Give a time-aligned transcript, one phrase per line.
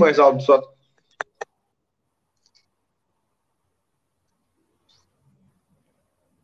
[0.00, 0.60] mais alto só.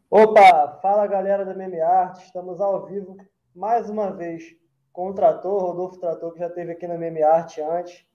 [0.08, 3.16] Opa, fala galera da Meme Art, estamos ao vivo
[3.54, 4.54] mais uma vez
[4.92, 8.06] com o Trator, Rodolfo Trator, que já esteve aqui na Meme Art antes.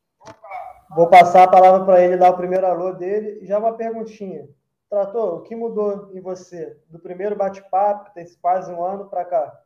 [0.95, 3.45] Vou passar a palavra para ele dar o primeiro alô dele.
[3.45, 4.47] Já uma perguntinha.
[4.89, 9.23] Trator, o que mudou em você do primeiro bate-papo, que tem quase um ano, para
[9.25, 9.61] cá?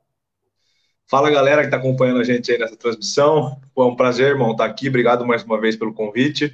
[1.07, 3.59] Fala galera que está acompanhando a gente aí nessa transmissão.
[3.73, 4.89] Pô, é um prazer, irmão, estar tá aqui.
[4.89, 6.51] Obrigado mais uma vez pelo convite.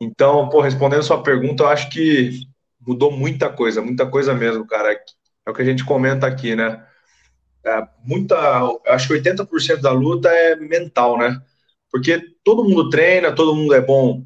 [0.00, 2.40] Então, pô, respondendo sua pergunta, eu acho que
[2.80, 4.92] mudou muita coisa, muita coisa mesmo, cara.
[5.46, 6.86] É o que a gente comenta aqui, né?
[7.64, 8.36] É, muita,
[8.86, 11.40] acho que 80% da luta é mental, né?
[11.90, 14.24] Porque todo mundo treina, todo mundo é bom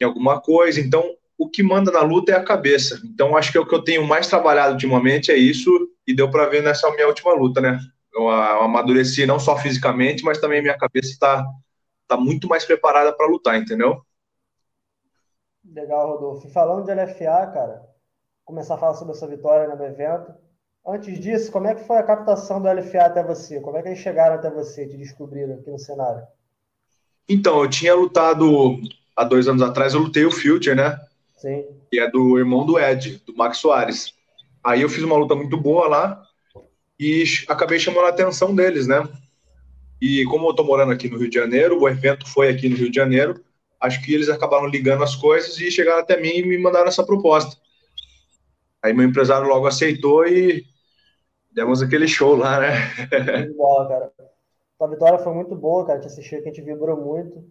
[0.00, 3.00] em alguma coisa, então o que manda na luta é a cabeça.
[3.04, 5.70] Então acho que é o que eu tenho mais trabalhado ultimamente é isso,
[6.06, 7.78] e deu para ver nessa minha última luta, né?
[8.14, 11.44] Eu, eu amadureci não só fisicamente, mas também minha cabeça está
[12.06, 14.02] tá muito mais preparada para lutar, entendeu?
[15.64, 16.48] Legal, Rodolfo.
[16.48, 17.88] Falando de LFA, cara,
[18.44, 20.34] começar a falar sobre essa vitória no evento.
[20.84, 23.60] Antes disso, como é que foi a captação do LFA até você?
[23.60, 26.22] Como é que eles chegaram até você, te descobriram aqui no cenário?
[27.28, 28.80] Então, eu tinha lutado
[29.14, 30.98] há dois anos atrás, eu lutei o Future, né?
[31.36, 31.64] Sim.
[31.90, 34.12] Que é do irmão do Ed, do Max Soares.
[34.64, 36.26] Aí eu fiz uma luta muito boa lá
[37.00, 39.08] e acabei chamando a atenção deles, né?
[39.98, 42.76] E como eu tô morando aqui no Rio de Janeiro, o evento foi aqui no
[42.76, 43.42] Rio de Janeiro,
[43.80, 47.04] acho que eles acabaram ligando as coisas e chegaram até mim e me mandaram essa
[47.04, 47.56] proposta.
[48.82, 50.62] Aí meu empresário logo aceitou e
[51.50, 52.74] demos aquele show lá, né?
[53.56, 54.12] Boa, cara.
[54.78, 56.00] A vitória foi muito boa, cara.
[56.00, 57.44] Te assistiu que a gente vibrou muito.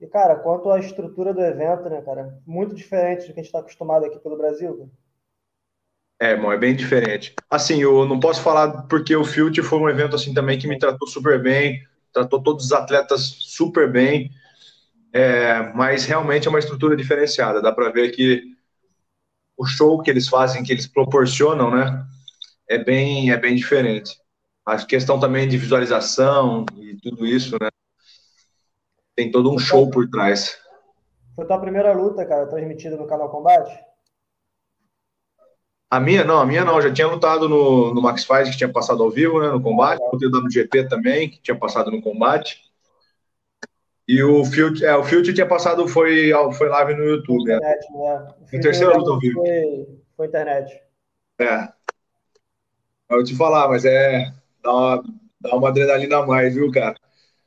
[0.00, 2.36] E, cara, quanto à estrutura do evento, né, cara?
[2.44, 4.76] Muito diferente do que a gente está acostumado aqui pelo Brasil.
[4.76, 4.90] Cara.
[6.20, 7.34] É, irmão, é bem diferente.
[7.50, 10.78] Assim, eu não posso falar porque o Filt foi um evento assim também que me
[10.78, 14.30] tratou super bem, tratou todos os atletas super bem,
[15.12, 17.60] é, mas realmente é uma estrutura diferenciada.
[17.60, 18.42] Dá para ver que
[19.56, 22.04] o show que eles fazem, que eles proporcionam, né,
[22.68, 24.16] é bem, é bem diferente.
[24.64, 27.68] A questão também de visualização e tudo isso, né,
[29.14, 30.58] tem todo um show por trás.
[31.36, 33.83] Foi tua primeira luta, cara, transmitida no canal Combate?
[35.94, 38.68] A minha não, a minha não, já tinha lutado no, no Max Fight, que tinha
[38.68, 42.02] passado ao vivo, né, no combate, ah, lutei no GP também, que tinha passado no
[42.02, 42.60] combate.
[44.08, 47.44] E o Filt, é, o Filt tinha passado, foi, foi live no YouTube.
[47.44, 47.54] Né?
[47.54, 48.34] Internet, né?
[48.58, 49.38] A terceira luta ao vivo.
[49.38, 50.82] Foi, foi internet.
[51.40, 51.68] É.
[53.08, 54.32] Eu te falar, mas é.
[54.64, 55.04] Dá uma,
[55.40, 56.96] dá uma adrenalina a mais, viu, cara?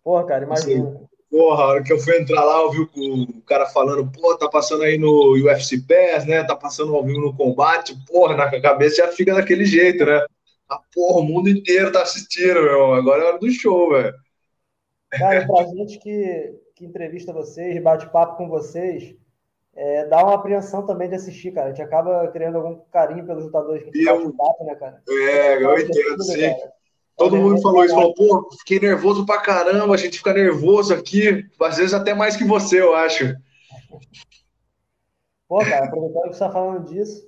[0.01, 1.01] Porra, cara, imagina.
[1.29, 4.47] Porra, a hora que eu fui entrar lá, eu vi o cara falando, pô, tá
[4.47, 6.43] passando aí no UFC Pass, né?
[6.43, 10.25] Tá passando ao vivo no combate, porra, na cabeça já fica daquele jeito, né?
[10.69, 12.93] Ah, porra, o mundo inteiro tá assistindo, meu.
[12.93, 14.13] Agora é hora do show, velho.
[15.11, 19.15] Cara, pra gente que, que entrevista vocês, bate papo com vocês,
[19.75, 21.67] é, dá uma apreensão também de assistir, cara.
[21.67, 25.01] A gente acaba criando algum carinho pelos lutadores que a gente eu, né, cara?
[25.07, 26.53] É, eu entendo, sim.
[27.17, 31.43] Todo mundo falou isso, falou, pô, fiquei nervoso pra caramba, a gente fica nervoso aqui,
[31.59, 33.35] às vezes até mais que você, eu acho.
[35.47, 37.27] Pô, cara, aproveitando que você tá falando disso,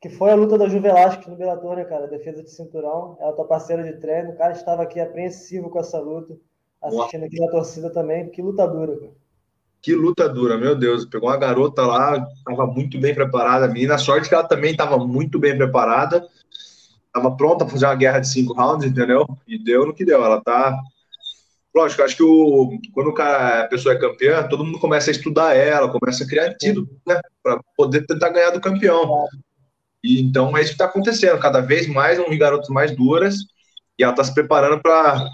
[0.00, 2.06] que foi a luta da Ju Velasquez no Bellator, né, cara?
[2.06, 6.00] Defesa de cinturão, ela tá parceira de treino, o cara estava aqui apreensivo com essa
[6.00, 6.34] luta,
[6.80, 9.12] assistindo aqui na torcida também, que luta dura, cara.
[9.80, 11.04] Que luta dura, meu Deus.
[11.04, 13.66] Pegou uma garota lá, estava muito bem preparada.
[13.66, 16.26] A menina, sorte que ela também estava muito bem preparada
[17.08, 19.26] estava pronta para fazer uma guerra de cinco rounds, entendeu?
[19.46, 20.24] E deu no que deu.
[20.24, 20.78] Ela tá.
[21.74, 25.90] Lógico, acho que o, quando a pessoa é campeã, todo mundo começa a estudar ela,
[25.90, 27.20] começa a criar antídoto, né?
[27.42, 29.26] Para poder tentar ganhar do campeão.
[30.02, 31.38] E, então é isso que está acontecendo.
[31.38, 33.36] Cada vez mais um garotos mais duras
[33.98, 35.28] e ela está se preparando para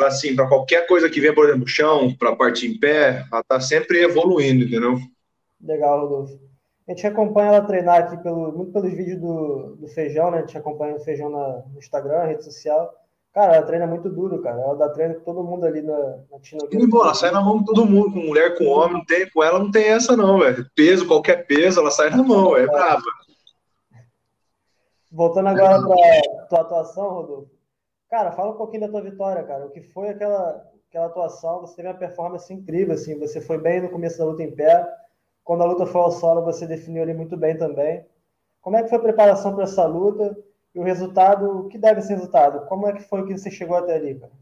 [0.00, 3.60] assim, para qualquer coisa que venha, por exemplo, chão, para partir em pé, ela está
[3.60, 4.98] sempre evoluindo, entendeu?
[5.60, 6.38] Legal, Rodolfo.
[6.86, 10.38] A gente acompanha ela treinar aqui pelo, muito pelos vídeos do, do Feijão, né?
[10.38, 12.94] A gente acompanha o Feijão na, no Instagram, rede social.
[13.34, 14.60] Cara, ela treina muito duro, cara.
[14.60, 15.98] Ela dá treino com todo mundo ali na,
[16.30, 16.62] na Tina.
[16.70, 19.42] E, ela sai na mão com todo mundo, com mulher, com homem, não tem, com
[19.42, 20.64] ela não tem essa não, velho.
[20.76, 23.02] Peso, qualquer peso, ela sai na mão, é brava.
[25.10, 27.50] Voltando agora para tua atuação, Rodolfo.
[28.08, 29.66] Cara, fala um pouquinho da tua vitória, cara.
[29.66, 31.60] O que foi aquela, aquela atuação?
[31.62, 33.18] Você teve uma performance incrível, assim.
[33.18, 34.86] Você foi bem no começo da luta em pé
[35.46, 38.04] quando a luta foi ao solo, você definiu ali muito bem também.
[38.60, 40.36] Como é que foi a preparação para essa luta
[40.74, 42.66] e o resultado, o que deve ser resultado?
[42.66, 44.32] Como é que foi que você chegou até ali, cara?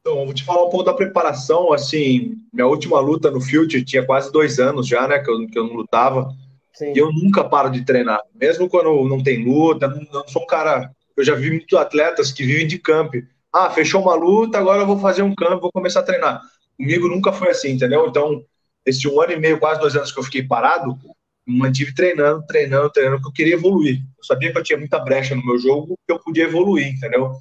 [0.00, 4.06] Então, vou te falar um pouco da preparação, assim, minha última luta no Field tinha
[4.06, 6.32] quase dois anos já, né, que eu, que eu não lutava,
[6.72, 6.92] Sim.
[6.92, 10.46] e eu nunca paro de treinar, mesmo quando não tem luta, não, não sou um
[10.46, 13.14] cara, eu já vi muitos atletas que vivem de camp,
[13.52, 16.40] ah, fechou uma luta, agora eu vou fazer um camp, vou começar a treinar.
[16.76, 18.06] comigo nunca foi assim, entendeu?
[18.06, 18.44] Então,
[18.86, 20.98] esse um ano e meio, quase dois anos que eu fiquei parado,
[21.46, 24.00] mantive treinando, treinando, treinando, porque eu queria evoluir.
[24.18, 27.32] Eu sabia que eu tinha muita brecha no meu jogo, que eu podia evoluir, entendeu?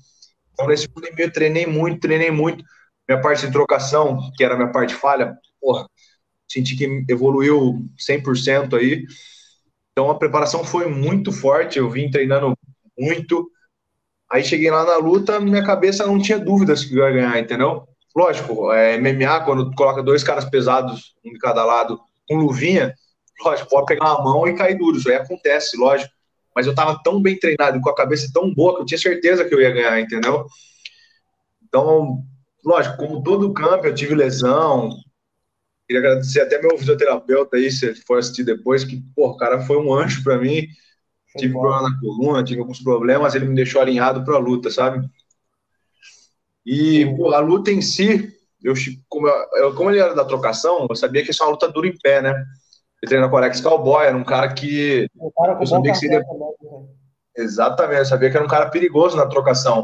[0.54, 2.64] Então, nesse ano e meio, treinei muito, treinei muito.
[3.08, 5.88] Minha parte de trocação, que era minha parte falha, porra,
[6.52, 9.06] senti que evoluiu 100% aí.
[9.92, 12.54] Então a preparação foi muito forte, eu vim treinando
[12.98, 13.50] muito.
[14.32, 17.88] Aí cheguei lá na luta, minha cabeça não tinha dúvidas que eu ia ganhar, entendeu?
[18.16, 22.94] Lógico, é, MMA, quando coloca dois caras pesados, um de cada lado, com luvinha,
[23.44, 26.12] lógico, pode pegar uma mão e cair duro, isso aí acontece, lógico.
[26.56, 29.46] Mas eu tava tão bem treinado com a cabeça tão boa que eu tinha certeza
[29.46, 30.46] que eu ia ganhar, entendeu?
[31.64, 32.24] Então,
[32.64, 34.90] lógico, como todo campo, eu tive lesão,
[35.92, 39.76] Queria agradecer até meu fisioterapeuta aí, se for assistir depois, que, pô, o cara foi
[39.76, 40.66] um anjo para mim.
[41.38, 45.06] Tive problema na coluna, tive alguns problemas, ele me deixou alinhado para a luta, sabe?
[46.66, 48.32] E pô, a luta em si,
[48.64, 48.74] eu,
[49.10, 51.88] como, eu, como ele era da trocação, eu sabia que isso é uma luta dura
[51.88, 52.30] em pé, né?
[53.02, 55.08] Ele treina com o Alex Cowboy, era um cara que.
[55.36, 56.20] cara eu sabia que seria...
[56.20, 56.26] Né?
[57.36, 59.84] Exatamente, eu sabia que era um cara perigoso na trocação.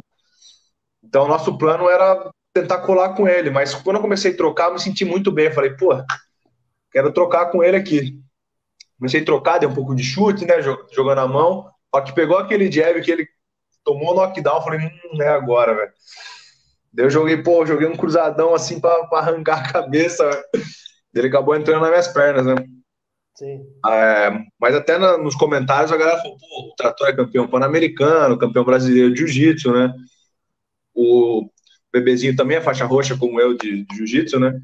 [1.04, 4.74] Então, nosso plano era tentar colar com ele, mas quando eu comecei a trocar, eu
[4.74, 5.46] me senti muito bem.
[5.46, 5.96] Eu falei, pô,
[6.92, 8.20] quero trocar com ele aqui.
[9.00, 10.62] Comecei a trocar, dei um pouco de chute, né?
[10.62, 11.70] Jogando a mão.
[11.94, 13.28] Só que pegou aquele jab que ele
[13.84, 14.58] tomou knockdown.
[14.58, 15.92] Eu falei, hum, é agora, velho.
[16.98, 20.28] Daí eu joguei, pô, joguei um cruzadão assim pra, pra arrancar a cabeça.
[21.14, 22.56] Ele acabou entrando nas minhas pernas, né?
[23.36, 23.62] Sim.
[23.86, 28.40] É, mas até na, nos comentários a galera falou, pô, o Trator é campeão pan-americano,
[28.40, 29.94] campeão brasileiro de jiu-jitsu, né?
[30.96, 31.48] O,
[31.94, 34.60] bebezinho também é faixa roxa, como eu, de, de jiu-jitsu, né?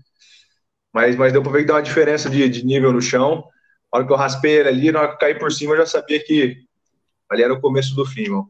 [0.91, 3.43] Mas, mas deu pra ver que deu uma diferença de, de nível no chão.
[3.91, 5.77] A hora que eu raspei ele ali, na hora que eu caí por cima, eu
[5.77, 6.57] já sabia que
[7.29, 8.49] ali era o começo do fim, mano.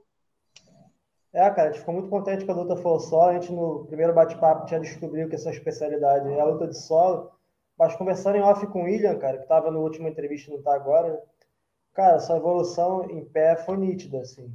[1.33, 3.29] É, cara, a gente ficou muito contente que a luta foi solo.
[3.29, 7.31] A gente, no primeiro bate-papo, tinha descobrido que essa especialidade é a luta de solo.
[7.77, 10.75] Mas conversando em off com o William, cara, que estava no último entrevista, não tá
[10.75, 11.19] agora,
[11.93, 14.51] cara, sua evolução em pé foi nítida, assim.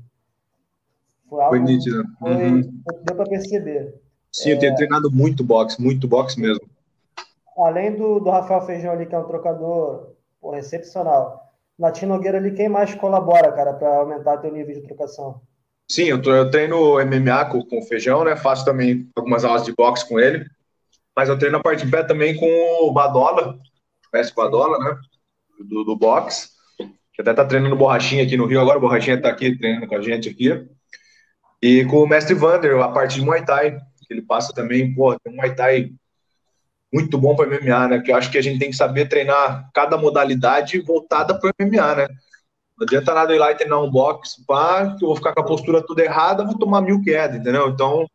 [1.29, 2.05] Foi, algo, foi nítido.
[2.21, 2.61] Foi, uhum.
[3.03, 4.01] Deu para perceber.
[4.31, 4.77] Sim, eu tenho é.
[4.77, 6.65] treinado muito boxe, muito boxe mesmo.
[7.57, 11.43] Além do, do Rafael Feijão ali, que é um trocador porra, excepcional.
[11.77, 15.41] Na Nogueira ali, quem mais colabora, cara, para aumentar teu nível de trocação?
[15.90, 18.37] Sim, eu, eu treino MMA com, com o Feijão, né?
[18.37, 20.46] Faço também algumas aulas de boxe com ele.
[21.17, 22.46] Mas eu treino a parte de pé também com
[22.87, 23.58] o Badola,
[24.12, 24.99] mestre Badola, né?
[25.61, 26.50] Do, do boxe.
[27.12, 28.79] Que até tá treinando borrachinha aqui no Rio agora.
[28.79, 30.67] O borrachinha tá aqui treinando com a gente aqui.
[31.61, 35.14] E com o mestre Vander, a parte de Muay Thai que ele passa também, pô,
[35.20, 35.91] tem um Muay Thai
[36.93, 38.00] muito bom para MMA, né?
[38.00, 41.94] Que eu acho que a gente tem que saber treinar cada modalidade voltada para MMA,
[41.94, 42.08] né?
[42.79, 45.41] Não adianta nada ir lá e treinar um boxe, pá, que eu vou ficar com
[45.41, 47.69] a postura toda errada, vou tomar mil quedas, entendeu?
[47.69, 48.07] Então,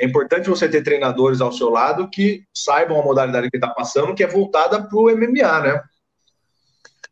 [0.00, 4.14] é importante você ter treinadores ao seu lado que saibam a modalidade que está passando,
[4.14, 5.82] que é voltada para o MMA, né?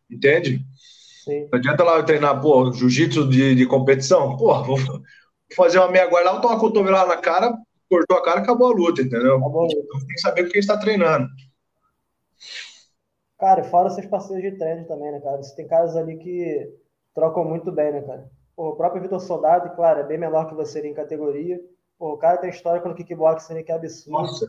[0.08, 0.64] Entende?
[1.24, 1.48] Sim.
[1.52, 4.78] Não adianta lá eu treinar, pô, jiu-jitsu de, de competição, pô, vou
[5.56, 7.52] fazer uma meia guarda lá, tomar uma cotovelada na cara,
[7.90, 9.36] cortou a cara, acabou a luta, entendeu?
[9.36, 9.66] Acabou.
[9.66, 11.28] Então tem que saber o que está treinando.
[13.38, 15.36] Cara, fora seus parceiros de treino também, né, cara?
[15.36, 16.72] Você tem caras ali que
[17.14, 18.28] trocam muito bem, né, cara?
[18.56, 21.60] Pô, o próprio Vitor Soldado, claro, é bem menor que você em categoria.
[21.96, 24.18] Pô, o cara tem história com o kickboxing que é absurdo.
[24.18, 24.46] Nossa.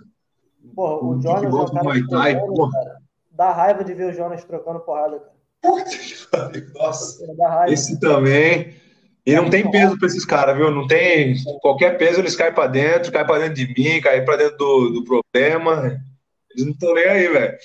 [0.75, 2.97] Pô, o, o Jonas é um cara, trocando, cara.
[3.31, 5.40] Dá raiva de ver o Jonas trocando porrada, cara.
[6.75, 7.25] Nossa,
[7.68, 8.73] esse também.
[9.25, 10.71] E não tem peso para esses caras, viu?
[10.71, 11.35] Não tem.
[11.61, 14.90] Qualquer peso eles caem para dentro, caem para dentro de mim, caem para dentro do,
[14.90, 16.02] do problema.
[16.52, 17.57] Eles não estão nem aí, velho.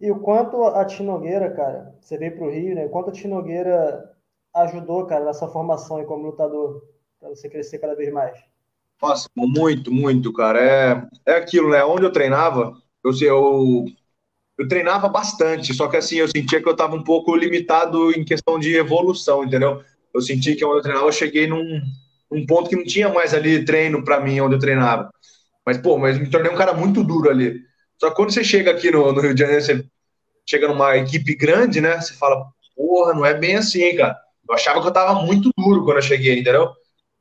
[0.00, 2.86] E o quanto a Tinogueira, cara, você veio para o Rio, né?
[2.86, 4.16] O quanto a Tinogueira
[4.54, 6.82] ajudou, cara, nessa formação e como lutador,
[7.18, 8.36] para você crescer cada vez mais?
[9.02, 10.60] Nossa, muito, muito, cara.
[11.26, 11.82] É, é aquilo, né?
[11.84, 12.74] Onde eu treinava,
[13.04, 13.84] eu, eu
[14.58, 18.24] eu treinava bastante, só que assim, eu sentia que eu estava um pouco limitado em
[18.24, 19.82] questão de evolução, entendeu?
[20.14, 21.80] Eu senti que onde eu treinava, eu cheguei num,
[22.30, 25.10] num ponto que não tinha mais ali treino para mim onde eu treinava.
[25.66, 27.60] Mas, pô, mas me tornei um cara muito duro ali.
[28.00, 29.84] Só que quando você chega aqui no, no Rio de Janeiro, você
[30.48, 32.00] chega numa equipe grande, né?
[32.00, 34.16] Você fala, porra, não é bem assim, cara.
[34.48, 36.72] Eu achava que eu tava muito duro quando eu cheguei, entendeu?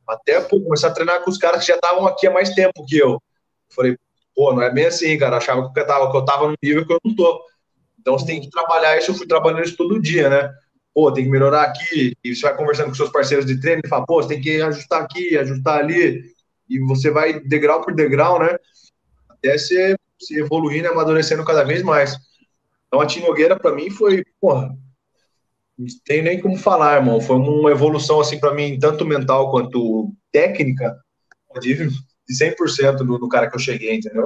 [0.08, 2.86] Até pô, começar a treinar com os caras que já estavam aqui há mais tempo
[2.88, 3.12] que eu.
[3.12, 3.22] eu
[3.70, 3.98] falei,
[4.34, 5.38] pô, não é bem assim, cara.
[5.38, 7.44] achava que eu tava, que eu tava no nível que eu não tô.
[8.00, 10.50] Então você tem que trabalhar isso, eu fui trabalhando isso todo dia, né?
[10.94, 13.88] Pô, tem que melhorar aqui, e você vai conversando com seus parceiros de treino e
[13.88, 16.24] fala, pô, você tem que ajustar aqui, ajustar ali,
[16.68, 18.56] e você vai degrau por degrau, né?
[19.30, 22.18] Até se, se evoluindo e amadurecendo cada vez mais.
[22.88, 24.76] Então a Tinogueira, para mim, foi, porra,
[25.78, 27.22] não tem nem como falar, irmão.
[27.22, 31.00] Foi uma evolução, assim, para mim, tanto mental quanto técnica.
[31.62, 31.90] de
[32.30, 34.26] 100% no, no cara que eu cheguei, entendeu?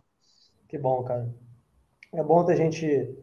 [0.68, 1.30] Que bom, cara.
[2.14, 3.16] É bom ter gente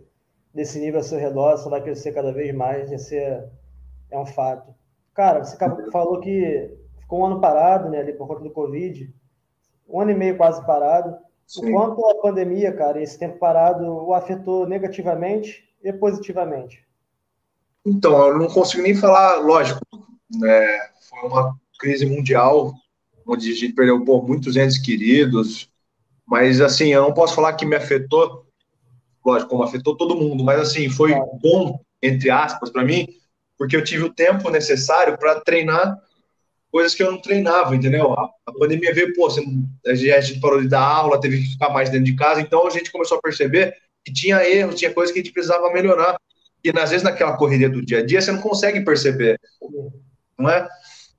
[0.55, 3.49] desse nível ao seu redor, só vai crescer cada vez mais, esse é,
[4.11, 4.75] é um fato.
[5.15, 5.57] Cara, você
[5.91, 9.13] falou que ficou um ano parado, né, ali por conta do Covid,
[9.89, 11.17] um ano e meio quase parado.
[11.51, 11.67] Sim.
[11.67, 16.87] O quanto a pandemia, cara, esse tempo parado, o afetou negativamente e positivamente?
[17.85, 19.81] Então, eu não consigo nem falar, lógico,
[20.33, 20.79] né,
[21.09, 22.73] foi uma crise mundial,
[23.27, 25.69] onde a gente perdeu pô, muitos entes queridos,
[26.25, 28.47] mas assim, eu não posso falar que me afetou,
[29.27, 33.09] lógico, como afetou todo mundo, mas assim, foi bom, entre aspas, para mim,
[33.59, 36.01] porque eu tive o tempo necessário para treinar
[36.71, 38.13] coisas que eu não treinava, entendeu?
[38.13, 39.43] A, a pandemia veio, pô, você,
[39.85, 42.71] a gente parou de dar aula, teve que ficar mais dentro de casa, então a
[42.71, 43.75] gente começou a perceber
[44.05, 46.17] que tinha erros, tinha coisas que a gente precisava melhorar.
[46.63, 49.41] E às vezes naquela correria do dia a dia você não consegue perceber,
[50.39, 50.69] não é?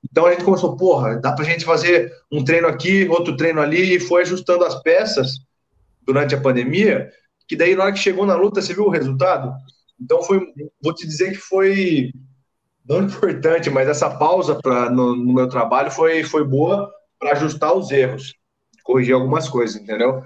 [0.08, 3.96] Então a gente começou, porra, dá pra gente fazer um treino aqui, outro treino ali,
[3.96, 5.38] e foi ajustando as peças
[6.02, 7.10] durante a pandemia,
[7.46, 9.52] que daí na hora que chegou na luta, você viu o resultado?
[10.00, 10.40] Então foi,
[10.80, 12.12] vou te dizer que foi
[12.88, 17.74] não importante, mas essa pausa pra, no, no meu trabalho foi, foi boa para ajustar
[17.74, 18.34] os erros,
[18.82, 20.22] corrigir algumas coisas, entendeu?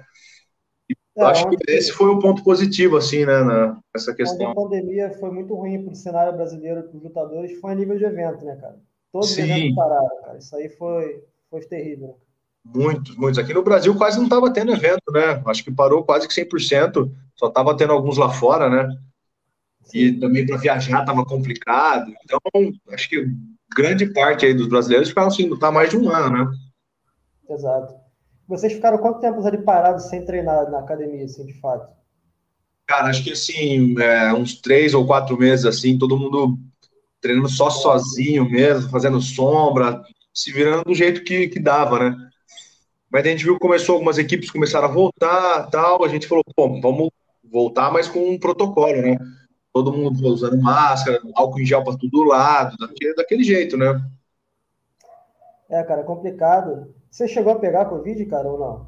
[1.17, 4.51] É, acho que esse foi o ponto positivo, assim, né, nessa questão.
[4.51, 7.97] a pandemia foi muito ruim para o cenário brasileiro, para os lutadores, foi a nível
[7.97, 8.77] de evento, né, cara?
[9.13, 9.43] Todos Sim.
[9.43, 10.39] os eventos pararam, cara.
[10.39, 12.09] Isso aí foi, foi terrível.
[12.09, 12.15] Né?
[12.75, 13.39] Muitos, muitos.
[13.39, 15.43] Aqui no Brasil quase não estava tendo evento, né?
[15.47, 17.11] Acho que parou quase que 100%.
[17.35, 18.89] Só estava tendo alguns lá fora, né?
[19.95, 22.13] E também para viajar estava complicado.
[22.25, 22.41] Então,
[22.91, 23.27] acho que
[23.75, 26.51] grande parte aí dos brasileiros ficaram assim, lutar mais de um ano, né?
[27.49, 27.95] Exato.
[28.49, 31.89] Vocês ficaram quanto tempo ali parados sem treinar na academia, assim, de fato?
[32.87, 36.59] Cara, acho que assim, é, uns três ou quatro meses, assim, todo mundo
[37.21, 40.01] treinando só sozinho mesmo, fazendo sombra,
[40.33, 42.17] se virando do jeito que, que dava, né?
[43.11, 46.45] Mas a gente viu que começou, algumas equipes começaram a voltar, tal, a gente falou,
[46.55, 47.11] pô, vamos
[47.43, 49.17] voltar, mas com um protocolo, né?
[49.77, 54.01] Todo mundo usando máscara, álcool em gel para todo lado, daquele, daquele jeito, né?
[55.69, 56.95] É, cara, é complicado.
[57.11, 58.87] Você chegou a pegar Covid, cara, ou não?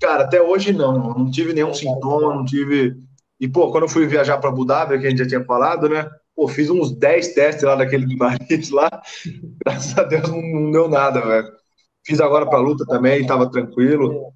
[0.00, 1.12] Cara, até hoje não.
[1.12, 2.96] Não tive nenhum é, sintoma, não tive.
[3.40, 5.88] E, pô, quando eu fui viajar para Abu Dhabi, que a gente já tinha falado,
[5.88, 6.08] né?
[6.36, 8.88] Pô, fiz uns 10 testes lá daquele do nariz lá.
[9.66, 11.48] Graças a Deus não, não deu nada, velho.
[12.06, 14.32] Fiz agora para luta também, estava tranquilo.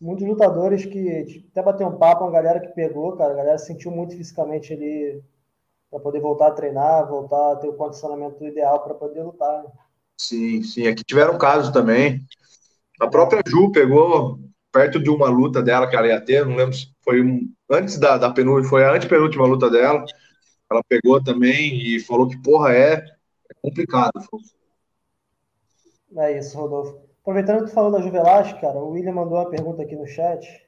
[0.00, 3.90] Muitos lutadores que até bater um papo, uma galera que pegou, cara, a galera sentiu
[3.90, 5.22] muito fisicamente ali
[5.90, 9.62] para poder voltar a treinar, voltar a ter o condicionamento ideal para poder lutar.
[9.62, 9.70] Né?
[10.16, 10.86] Sim, sim.
[10.86, 12.20] Aqui tiveram casos também.
[13.00, 14.38] A própria Ju pegou
[14.72, 17.98] perto de uma luta dela que ela ia ter, não lembro se foi um, antes
[17.98, 20.04] da, da penúltima, foi a antepenúltima luta dela.
[20.70, 24.12] Ela pegou também e falou que, porra, é, é complicado.
[26.16, 27.09] É isso, Rodolfo.
[27.22, 30.06] Aproveitando que tu falou da Ju Velasco, cara, o William mandou uma pergunta aqui no
[30.06, 30.66] chat.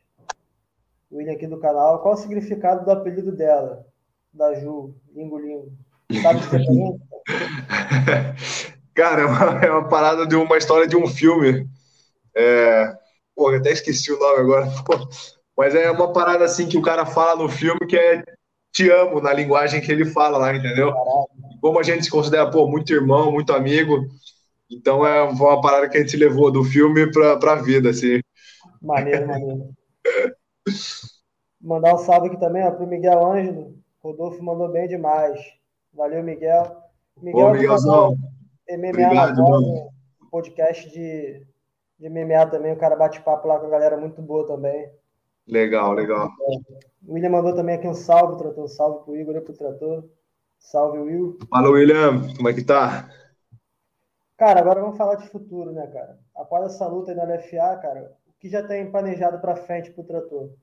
[1.11, 2.01] O William aqui do canal.
[2.01, 3.87] Qual o significado do apelido dela?
[4.33, 5.73] Da Ju, Lingo Lingo.
[6.21, 6.41] Sabe
[6.71, 6.99] mim?
[8.95, 11.67] Cara, é uma, é uma, parada de uma história de um filme.
[12.37, 12.95] É...
[13.35, 14.67] Pô, eu até esqueci o nome agora.
[14.85, 15.09] Pô.
[15.57, 18.23] Mas é uma parada assim que o cara fala no filme que é
[18.73, 20.93] te amo na linguagem que ele fala lá, entendeu?
[21.61, 24.07] Como a gente se considera, pô, muito irmão, muito amigo.
[24.73, 28.21] Então é uma parada que a gente levou do filme pra, pra vida, assim.
[28.81, 29.69] Maneiro, maneiro.
[31.61, 33.79] Mandar um salve aqui também, ó, pro Miguel Ângelo.
[34.03, 35.39] Rodolfo mandou bem demais.
[35.93, 36.77] Valeu, Miguel.
[37.21, 38.17] Miguel, Ô, Miguelzão.
[38.69, 39.91] MMA Obrigado, na um
[40.31, 41.47] podcast de,
[41.99, 42.73] de MMA também.
[42.73, 44.91] O cara bate papo lá com a galera muito boa também.
[45.47, 46.31] Legal, legal.
[47.07, 48.65] O William mandou também aqui um salve, trator.
[48.65, 50.05] Um salve pro Igor e pro trator.
[50.59, 51.39] Salve, Will.
[51.51, 52.23] Fala, William.
[52.37, 53.09] Como é que tá?
[54.43, 56.19] Cara, agora vamos falar de futuro, né, cara?
[56.35, 60.03] Após essa luta aí na LFA, cara, o que já tem planejado para frente pro
[60.03, 60.47] trator?
[60.47, 60.55] O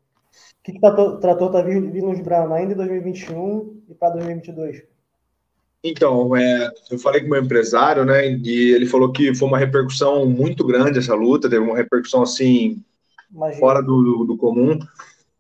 [0.62, 4.84] que, que o trator, tá vislumbrando ainda em 2021 e para 2022?
[5.82, 9.58] Então, é, eu falei com o meu empresário, né, e ele falou que foi uma
[9.58, 12.84] repercussão muito grande essa luta, teve uma repercussão, assim,
[13.32, 13.62] Imagina.
[13.62, 14.78] fora do, do, do, comum,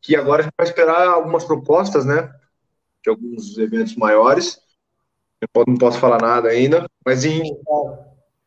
[0.01, 2.34] que agora a gente vai esperar algumas propostas, né,
[3.03, 4.62] de alguns eventos maiores,
[5.41, 7.43] eu não posso falar nada ainda, mas, em,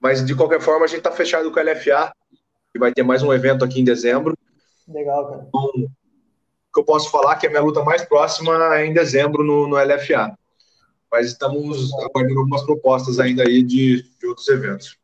[0.03, 2.13] mas de qualquer forma a gente está fechado com a LFA,
[2.73, 4.37] que vai ter mais um evento aqui em dezembro.
[4.89, 5.45] Legal, cara.
[5.49, 8.93] Então, o que eu posso falar é que a minha luta mais próxima é em
[8.93, 10.37] dezembro no, no LFA
[11.13, 14.99] mas estamos aguardando algumas propostas ainda aí de, de outros eventos.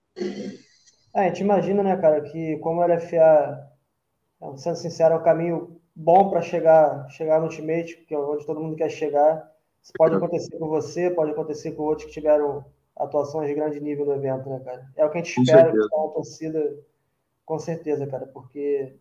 [1.14, 3.68] É, a gente imagina, né, cara, que como o LFA,
[4.56, 8.60] sendo sincero, é um caminho bom para chegar, chegar no Ultimate, que é onde todo
[8.60, 9.52] mundo quer chegar.
[9.82, 12.64] Isso pode acontecer com você, pode acontecer com outros que tiveram
[12.98, 14.86] atuações de grande nível no evento, né, cara?
[14.96, 16.78] É o que a gente espera, que a torcida
[17.48, 18.92] com certeza, cara, porque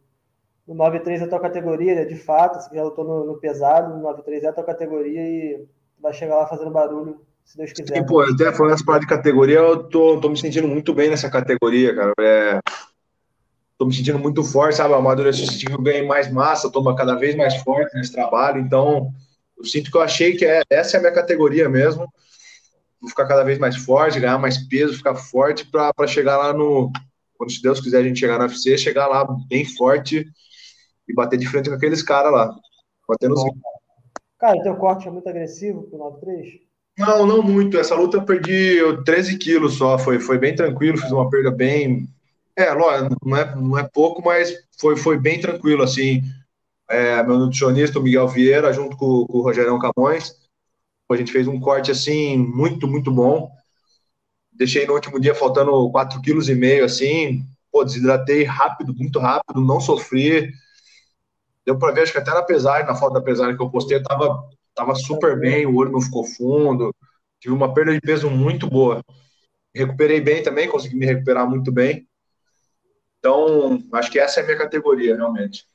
[0.65, 2.05] o 9-3 é a tua categoria, né?
[2.05, 5.65] de fato, você já lutou no, no pesado, o 9-3 é a tua categoria e
[5.99, 7.95] vai chegar lá fazendo barulho, se Deus quiser.
[7.95, 11.09] Sim, pô, até falando essa parada de categoria, eu tô, tô me sentindo muito bem
[11.09, 12.13] nessa categoria, cara.
[12.21, 12.59] É,
[13.77, 14.93] tô me sentindo muito forte, sabe?
[14.93, 19.11] A amadurecimento eu ganhei mais massa, tô cada vez mais forte nesse trabalho, então
[19.57, 22.07] eu sinto que eu achei que é, essa é a minha categoria mesmo.
[22.99, 26.91] Vou ficar cada vez mais forte, ganhar mais peso, ficar forte para chegar lá no.
[27.37, 30.25] Quando, se Deus quiser, a gente chegar na UFC, chegar lá bem forte
[31.07, 32.55] e bater de frente com aqueles caras lá.
[33.07, 33.43] Batendo os.
[34.39, 36.59] Cara, teu corte é muito agressivo pro 9-3?
[36.97, 37.77] Não, não muito.
[37.77, 39.97] Essa luta eu perdi 13 quilos só.
[39.97, 42.07] Foi, foi bem tranquilo, fiz uma perda bem.
[42.55, 42.89] É, não
[43.35, 46.23] é, não é pouco, mas foi, foi bem tranquilo, assim
[46.89, 50.35] é, meu nutricionista, o Miguel Vieira, junto com, com o Rogerão Camões.
[51.09, 53.49] A gente fez um corte assim muito, muito bom.
[54.51, 57.43] Deixei no último dia faltando 4,5 kg, assim.
[57.71, 60.51] Pô, desidratei rápido, muito rápido, não sofri.
[61.65, 63.97] Deu para ver, acho que até na pesagem, na foto da pesagem que eu postei,
[63.97, 66.93] eu tava, tava super bem, o olho não ficou fundo.
[67.39, 69.01] Tive uma perda de peso muito boa.
[69.73, 72.07] Recuperei bem também, consegui me recuperar muito bem.
[73.19, 75.65] Então, acho que essa é a minha categoria, realmente.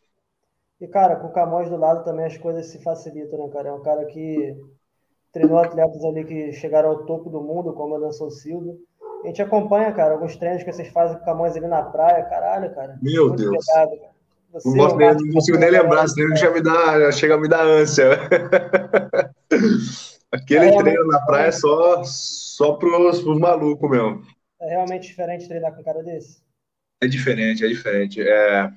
[0.81, 3.69] E, cara, com o Camões do lado também as coisas se facilitam, né, cara?
[3.69, 4.57] É um cara que
[5.33, 8.75] treinou atletas ali que chegaram ao topo do mundo, como o Anderson Silva.
[9.25, 12.75] A gente acompanha, cara, alguns treinos que vocês fazem com Camões ali na praia, caralho,
[12.75, 12.99] cara.
[13.01, 13.65] Meu Deus.
[13.67, 13.93] Pegado,
[14.53, 17.13] Você não, gosto é nem, não consigo nem lembrar, esse treino já me dá, já
[17.13, 18.11] chega a me dar ânsia.
[20.33, 24.23] Aquele é, treino na praia é só, só pros, pros malucos mesmo.
[24.61, 26.41] É realmente diferente treinar com um cara desse?
[27.03, 28.23] É diferente, é diferente.
[28.23, 28.71] É,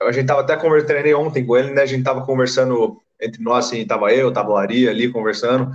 [0.00, 1.82] a gente tava até conversando, ontem com ele, né?
[1.82, 5.72] A gente tava conversando entre nós, assim, tava eu, tava o Ari ali conversando.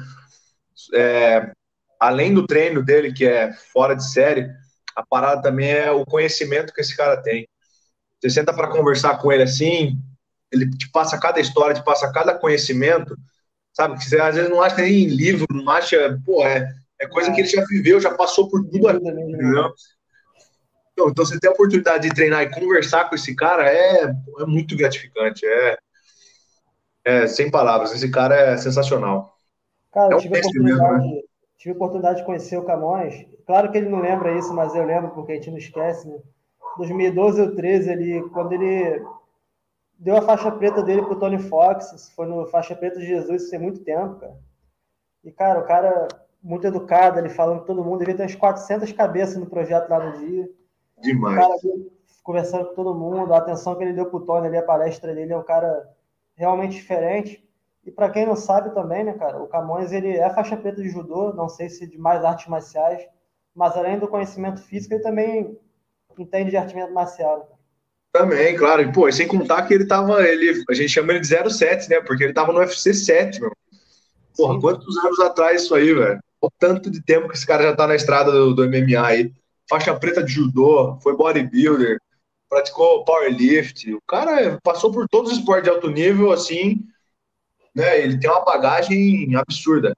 [0.93, 1.51] É,
[1.99, 4.49] além do treino dele, que é fora de série,
[4.95, 7.47] a parada também é o conhecimento que esse cara tem.
[8.19, 9.97] Você senta para conversar com ele assim,
[10.51, 13.15] ele te passa cada história, te passa cada conhecimento,
[13.73, 13.97] sabe?
[13.97, 16.67] Que você às vezes não acha nem em livro, não acha, pô, é,
[16.99, 19.71] é coisa que ele já viveu, já passou por tudo aqui, entendeu?
[20.93, 24.45] Então, então, você ter a oportunidade de treinar e conversar com esse cara é, é
[24.47, 25.45] muito gratificante.
[25.45, 25.77] É,
[27.07, 27.93] é sem palavras.
[27.93, 29.37] Esse cara é sensacional.
[29.91, 31.21] Cara, é eu tive, oportunidade, mesmo, né?
[31.57, 33.25] tive oportunidade de conhecer o Camões.
[33.45, 36.19] Claro que ele não lembra isso, mas eu lembro porque a gente não esquece, né?
[36.77, 39.03] 2012 ou 13, ele, quando ele
[39.97, 43.51] deu a faixa preta dele pro Tony Fox, foi no faixa preta de Jesus, isso
[43.51, 44.37] tem muito tempo, cara.
[45.23, 46.07] E, cara, o cara
[46.43, 50.05] muito educado, ele falando com todo mundo, devia ter umas 400 cabeças no projeto lá
[50.05, 50.47] no dia.
[51.01, 51.37] Demais.
[51.37, 51.87] O cara
[52.23, 55.31] conversando com todo mundo, a atenção que ele deu pro Tony ali, a palestra dele
[55.31, 55.89] é um cara
[56.37, 57.43] realmente diferente.
[57.83, 60.89] E para quem não sabe também, né, cara, o Camões ele é faixa preta de
[60.89, 63.05] judô, não sei se de mais artes marciais,
[63.55, 65.57] mas além do conhecimento físico, ele também
[66.17, 67.39] entende de arte marcial.
[67.39, 67.57] Né?
[68.11, 68.81] Também, claro.
[68.81, 72.01] E, pô, sem contar que ele tava, ele, a gente chama ele de 07, né?
[72.01, 73.51] Porque ele tava no UFC 7, meu.
[74.35, 74.61] Porra, Sim.
[74.61, 76.19] quantos anos atrás isso aí, velho?
[76.41, 79.31] O tanto de tempo que esse cara já tá na estrada do, do MMA aí
[79.69, 81.99] faixa preta de judô, foi bodybuilder,
[82.57, 83.93] praticou powerlift.
[83.93, 86.83] O cara passou por todos os esportes de alto nível, assim,
[87.75, 87.99] né?
[87.99, 89.93] Ele tem uma bagagem absurda.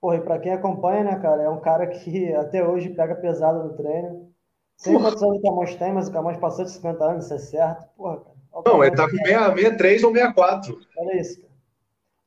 [0.00, 3.64] Porra, e pra quem acompanha, né, cara, é um cara que até hoje pega pesado
[3.64, 4.30] no treino.
[4.76, 7.38] Sei quantos anos o Camões tem, mas o Camões passou de 50 anos, isso é
[7.38, 7.88] certo.
[7.96, 8.36] Porra, cara.
[8.66, 10.78] Não, ele tá com 63 ou 64.
[10.98, 11.56] Olha isso, cara.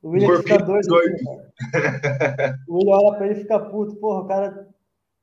[0.01, 0.87] O William fica doido.
[0.87, 1.15] doido.
[1.15, 1.25] Aqui,
[2.67, 3.95] o William olha pra ele e fica puto.
[3.97, 4.67] Porra, o cara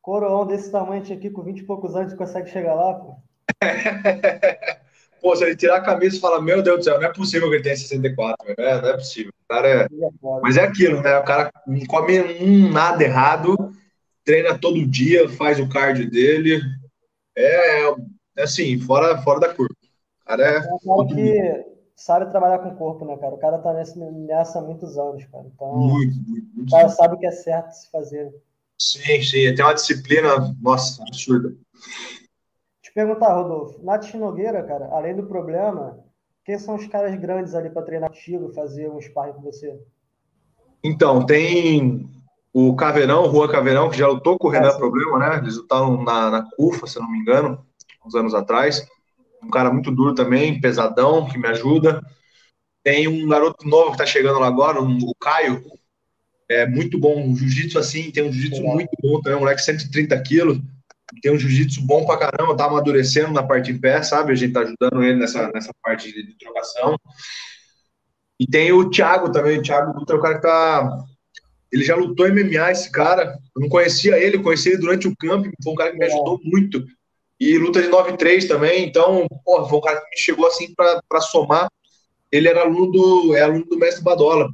[0.00, 3.16] coroão desse tamanho aqui, com 20 e poucos anos, consegue chegar lá, pô.
[5.20, 7.48] pô, se ele tirar a camisa e falar, meu Deus do céu, não é possível
[7.48, 9.32] que ele tenha 64, é, não é possível.
[9.44, 9.88] O cara é...
[10.42, 11.18] Mas é aquilo, né?
[11.18, 13.56] O cara não come um nada errado,
[14.24, 16.60] treina todo dia, faz o cardio dele.
[17.36, 17.88] É,
[18.36, 19.74] é assim, fora, fora da curva.
[20.22, 20.56] O cara é.
[20.56, 21.64] É um cara que
[21.96, 23.34] sabe trabalhar com o corpo, né, cara?
[23.34, 25.44] O cara tá nessa há muitos anos, cara.
[25.54, 26.68] Então, muito, muito, muito.
[26.68, 28.34] o cara sabe o que é certo se fazer.
[28.78, 31.54] Sim, sim, tem uma disciplina, nossa, absurda.
[32.96, 36.02] Perguntar, Rodolfo, Nath Nogueira, cara, além do problema,
[36.42, 39.78] quem são os caras grandes ali para treinar contigo, fazer um sparring com você?
[40.82, 42.08] Então, tem
[42.54, 45.36] o Caveirão, Rua Caveirão, que já lutou com o Renan é, Problema, né?
[45.36, 47.62] Eles lutaram na, na CUFA, se não me engano,
[48.02, 48.88] uns anos atrás.
[49.42, 52.02] Um cara muito duro também, pesadão, que me ajuda.
[52.82, 55.62] Tem um garoto novo que tá chegando lá agora, um, o Caio,
[56.48, 57.30] é muito bom.
[57.30, 60.58] O jiu-jitsu, assim, tem um jiu-jitsu muito bom também, um moleque 130 quilos,
[61.22, 64.32] tem um jiu-jitsu bom pra caramba, tá amadurecendo na parte em pé, sabe?
[64.32, 66.98] A gente tá ajudando ele nessa, nessa parte de, de trocação.
[68.38, 71.04] E tem o Thiago também, o Thiago Dutra é o cara que tá.
[71.72, 73.38] Ele já lutou MMA, esse cara.
[73.54, 76.40] Eu não conhecia ele, conheci ele durante o campo, foi um cara que me ajudou
[76.44, 76.84] muito.
[77.38, 81.20] E luta de 9-3 também, então, porra, foi um cara que me chegou assim para
[81.20, 81.68] somar.
[82.32, 84.48] Ele era aluno do, é aluno do mestre Badola.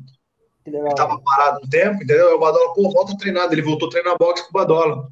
[0.66, 2.36] Ele tava parado um tempo, entendeu?
[2.36, 3.50] o Badola, pô, volta a treinar.
[3.52, 5.08] Ele voltou a treinar boxe com o Badola.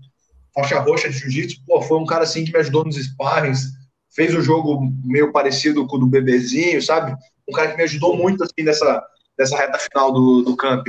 [0.55, 3.73] Faixa roxa de jiu-jitsu, pô, foi um cara assim que me ajudou nos sparrings,
[4.09, 7.15] fez o jogo meio parecido com o do bebezinho, sabe?
[7.49, 9.03] Um cara que me ajudou muito assim nessa,
[9.39, 10.87] nessa reta final do, do camp.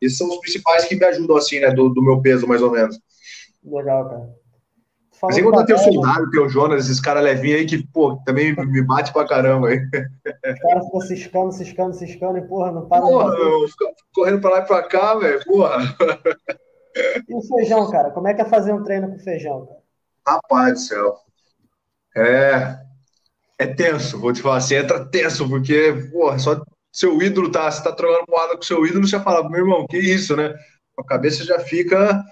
[0.00, 2.70] Esses são os principais que me ajudam, assim, né, do, do meu peso, mais ou
[2.70, 2.98] menos.
[3.64, 4.42] Legal, cara.
[5.22, 8.56] Mas enquanto tem o Soldado, tem o Jonas, esses caras levinhos aí que, pô, também
[8.56, 9.78] me bate pra caramba aí.
[9.78, 13.02] Os caras ficam ciscando, ciscando, ciscando e, porra, não para.
[13.02, 13.66] Porra, meu,
[14.12, 15.96] correndo pra lá e pra cá, velho, porra.
[16.96, 18.10] E o feijão, cara?
[18.10, 19.80] Como é que é fazer um treino com feijão, cara?
[20.26, 21.16] Rapaz do céu.
[22.16, 22.78] É.
[23.58, 26.60] É tenso, vou te falar assim, entra tenso, porque, porra, só
[26.92, 29.98] seu ídolo tá, você tá trocando porrada com seu ídolo, você fala, meu irmão, que
[29.98, 30.54] isso, né?
[30.98, 32.22] A cabeça já fica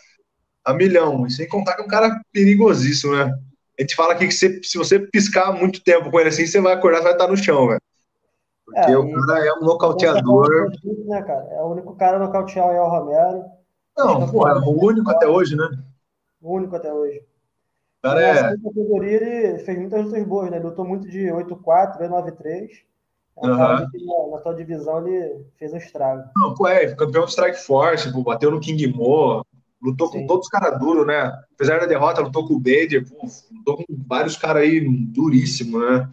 [0.65, 1.27] a milhão.
[1.27, 3.33] E sem contar que é um cara perigosíssimo, né?
[3.79, 6.61] A gente fala aqui que você, se você piscar muito tempo com ele assim, você
[6.61, 7.81] vai acordar, você vai estar no chão, velho.
[8.67, 10.71] Porque é, o cara é um nocauteador.
[11.07, 11.49] Né, cara?
[11.53, 13.45] É o único cara nocautear o El Romero.
[14.05, 15.69] Não, pô, é o único até hoje, né?
[16.41, 17.23] O único até hoje.
[18.03, 18.57] Cara é.
[18.57, 20.57] categoria ele fez muitas lutas boas, né?
[20.57, 22.71] Ele lutou muito de 8-4, 9-3.
[23.37, 23.57] É um uhum.
[23.57, 26.25] na, na tua divisão ele fez um estrago.
[26.37, 29.45] Não, pô, é, campeão do Strike Force, pô, bateu no King Mo,
[29.83, 30.21] lutou Sim.
[30.21, 31.33] com todos os caras duros, né?
[31.55, 36.09] Apesar da derrota, lutou com o Bader, pô, lutou com vários caras aí duríssimos, né?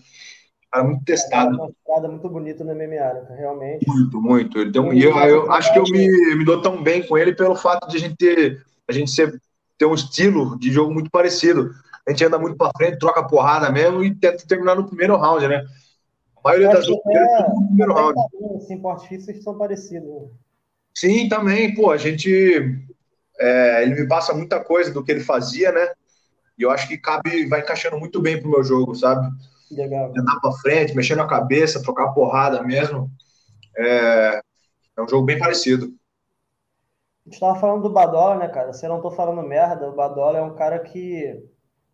[0.72, 1.56] Cara muito testado.
[1.56, 3.36] É uma estrada muito bonita no MMA, né?
[3.38, 3.88] realmente.
[3.88, 4.60] Muito, muito.
[4.60, 7.56] Ele um, eu, eu acho que eu me, me dou tão bem com ele pelo
[7.56, 9.42] fato de a gente ter, a gente ser,
[9.78, 11.72] ter um estilo de jogo muito parecido.
[12.06, 15.48] A gente anda muito para frente, troca porrada mesmo e tenta terminar no primeiro round,
[15.48, 15.66] né?
[16.38, 18.20] A maioria das lutas é no primeiro round.
[18.58, 20.08] Assim, portes físicos são parecidos.
[20.08, 20.28] Né?
[20.94, 21.74] Sim, também.
[21.74, 22.88] Pô, a gente
[23.40, 25.88] é, ele me passa muita coisa do que ele fazia, né?
[26.58, 29.28] E eu acho que cabe, vai encaixando muito bem pro meu jogo, sabe?
[29.72, 30.14] Legal.
[30.18, 33.12] Andar pra frente, mexendo a cabeça, trocar porrada mesmo.
[33.78, 34.42] É,
[34.98, 35.94] é um jogo bem parecido.
[37.26, 38.72] A gente tava falando do Badola, né, cara?
[38.72, 41.44] Se eu não tô falando merda, o Badola é um cara que.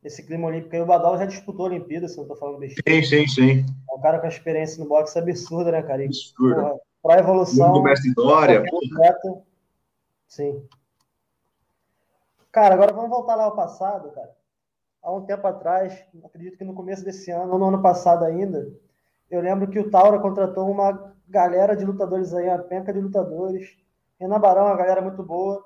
[0.03, 2.59] Esse clima olímpico aí, o Badola já disputou a Olimpíada, se eu não tô falando
[2.59, 3.01] besteira.
[3.01, 3.65] Sim, sim, sim.
[3.89, 6.03] É um cara com a experiência no boxe absurda, né, cara?
[6.03, 6.61] E, Absurda.
[6.61, 7.73] Porra, pra evolução.
[7.73, 8.63] Do mestre Dória.
[10.27, 10.67] Sim.
[12.51, 14.29] Cara, agora vamos voltar lá ao passado, cara.
[15.03, 18.71] Há um tempo atrás, acredito que no começo desse ano, ou no ano passado ainda,
[19.29, 23.75] eu lembro que o Taura contratou uma galera de lutadores aí, uma penca de lutadores.
[24.17, 25.61] Renan Barão, uma galera muito boa.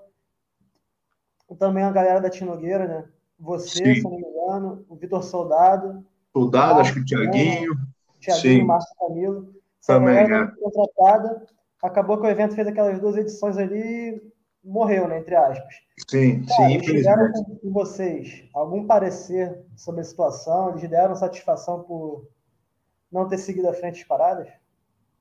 [1.60, 3.06] Também a galera da Tinogueira, né?
[3.40, 3.96] Você, Sim.
[3.96, 6.04] se não me engano, o Vitor Soldado.
[6.34, 7.76] Soldado, acho que o Tiaguinho.
[8.20, 9.54] Tiaguinho, Márcio Camilo.
[9.80, 10.48] Essa Também, é.
[10.48, 11.46] contratada.
[11.82, 14.20] Acabou que o evento fez aquelas duas edições ali
[14.64, 15.76] morreu, né, entre aspas.
[16.10, 17.44] Sim, Cara, sim, infelizmente.
[17.62, 20.72] com vocês algum parecer sobre a situação?
[20.72, 22.28] Eles deram satisfação por
[23.12, 24.48] não ter seguido à frente as paradas?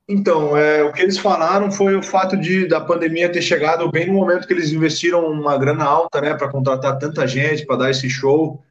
[0.09, 4.07] Então, é, o que eles falaram foi o fato de da pandemia ter chegado bem
[4.07, 7.91] no momento que eles investiram uma grana alta, né, para contratar tanta gente, para dar
[7.91, 8.63] esse show,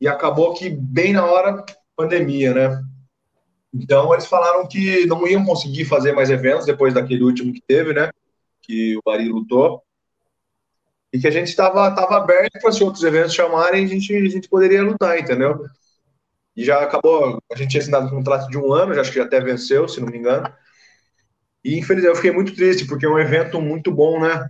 [0.00, 1.64] e acabou que bem na hora
[1.96, 2.82] pandemia, né?
[3.72, 7.92] Então, eles falaram que não iam conseguir fazer mais eventos depois daquele último que teve,
[7.92, 8.08] né?
[8.62, 9.83] Que o Bari lutou
[11.14, 14.28] e que a gente estava tava aberto para se outros eventos chamarem, a gente, a
[14.28, 15.64] gente poderia lutar, entendeu?
[16.56, 19.18] E já acabou, a gente tinha assinado um contrato de um ano, já acho que
[19.18, 20.52] já até venceu, se não me engano.
[21.62, 24.44] E infelizmente eu fiquei muito triste, porque é um evento muito bom, né?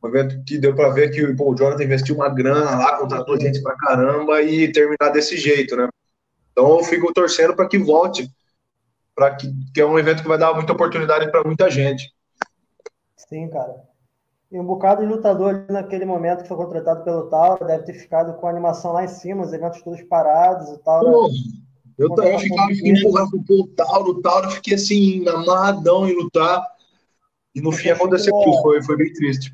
[0.00, 3.40] Um evento que deu para ver que pô, o Jonathan investiu uma grana lá, contratou
[3.40, 5.88] gente pra caramba e terminar desse jeito, né?
[6.52, 8.30] Então eu fico torcendo para que volte,
[9.16, 12.14] para que, que é um evento que vai dar muita oportunidade para muita gente.
[13.16, 13.93] Sim, cara.
[14.54, 18.34] E um bocado de lutador naquele momento que foi contratado pelo Tauro deve ter ficado
[18.34, 21.10] com a animação lá em cima, os eventos todos parados, o Tauro.
[21.10, 21.30] Pô,
[21.98, 26.64] eu também ficava empurrando o Tauro, o Tauro, fiquei assim, amarradão em lutar.
[27.52, 29.52] E no fim aconteceu tudo, foi, foi bem triste.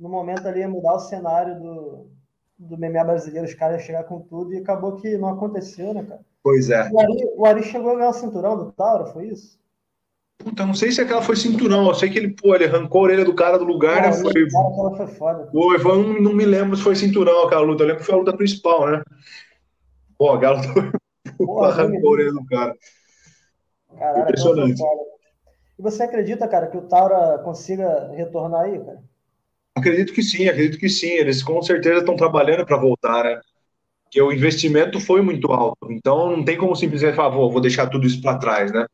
[0.00, 2.06] No momento ali ia mudar o cenário do,
[2.58, 6.02] do MMA brasileiro, os caras iam chegar com tudo e acabou que não aconteceu, né,
[6.04, 6.22] cara?
[6.42, 6.88] Pois é.
[6.90, 9.58] O Ari, o Ari chegou a ganhar o cinturão do Tauro, foi isso?
[10.38, 11.88] Puta, não sei se aquela foi cinturão.
[11.88, 14.12] Eu sei que ele, pô, ele arrancou a orelha do cara do lugar, né?
[14.12, 15.48] Foi, cara, foi foda.
[15.50, 17.82] Foi, foi não me lembro se foi cinturão aquela luta.
[17.82, 19.02] Eu lembro que foi a luta principal, né?
[20.16, 20.60] Pô, a Galo
[21.64, 22.74] arrancou a orelha do cara.
[23.98, 24.80] Caralho, Impressionante.
[25.78, 29.02] E você acredita, cara, que o Taura consiga retornar aí, cara?
[29.76, 31.10] Acredito que sim, acredito que sim.
[31.10, 33.40] Eles com certeza estão trabalhando para voltar, né?
[34.04, 35.90] Porque o investimento foi muito alto.
[35.90, 38.86] Então não tem como simplesmente falar, vou, vou deixar tudo isso para trás, né?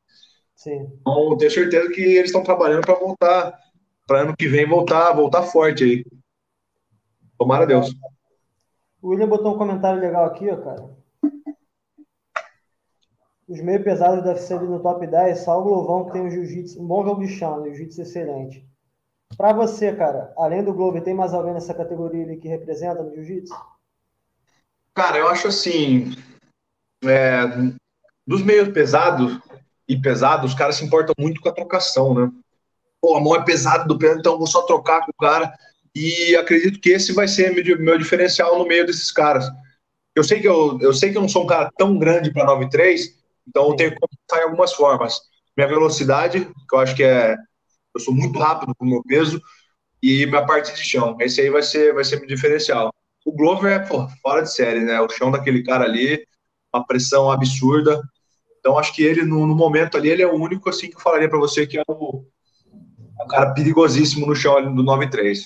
[0.54, 0.88] Sim.
[1.00, 3.58] Então, tenho certeza que eles estão trabalhando para voltar,
[4.06, 6.04] para ano que vem voltar, voltar forte aí.
[7.38, 7.94] Tomara Deus.
[9.02, 10.88] O William botou um comentário legal aqui, ó, cara.
[13.46, 16.30] os meio pesados devem ser ali no top 10, só o Glovão que tem um
[16.30, 18.66] jiu-jitsu, um bom jogo de chão, um jiu-jitsu excelente.
[19.36, 23.14] Para você, cara, além do Glover, tem mais alguém nessa categoria ali que representa no
[23.14, 23.54] jiu-jitsu?
[24.94, 26.12] Cara, eu acho assim,
[27.04, 27.42] é,
[28.26, 29.38] dos meios pesados
[29.88, 32.30] e pesados, os caras se importam muito com a trocação, né?
[33.00, 35.52] Pô, a mão é pesada do pé, então vou só trocar com o cara.
[35.94, 39.46] E acredito que esse vai ser meu, meu diferencial no meio desses caras.
[40.14, 42.46] Eu sei que eu, eu sei que eu não sou um cara tão grande para
[42.46, 43.14] 9-3,
[43.46, 43.98] então eu tenho que
[44.36, 45.20] em algumas formas.
[45.56, 47.36] Minha velocidade, que eu acho que é.
[47.94, 49.40] Eu sou muito rápido com o meu peso,
[50.02, 51.16] e minha parte de chão.
[51.18, 52.92] Esse aí vai ser, vai ser meu diferencial.
[53.24, 55.00] O Glover é pô, fora de série, né?
[55.00, 56.26] O chão daquele cara ali,
[56.74, 58.02] uma pressão absurda.
[58.64, 61.00] Então acho que ele, no, no momento ali, ele é o único assim que eu
[61.00, 62.24] falaria para você que é o,
[63.20, 65.40] é um cara perigosíssimo no chão ali do 9-3.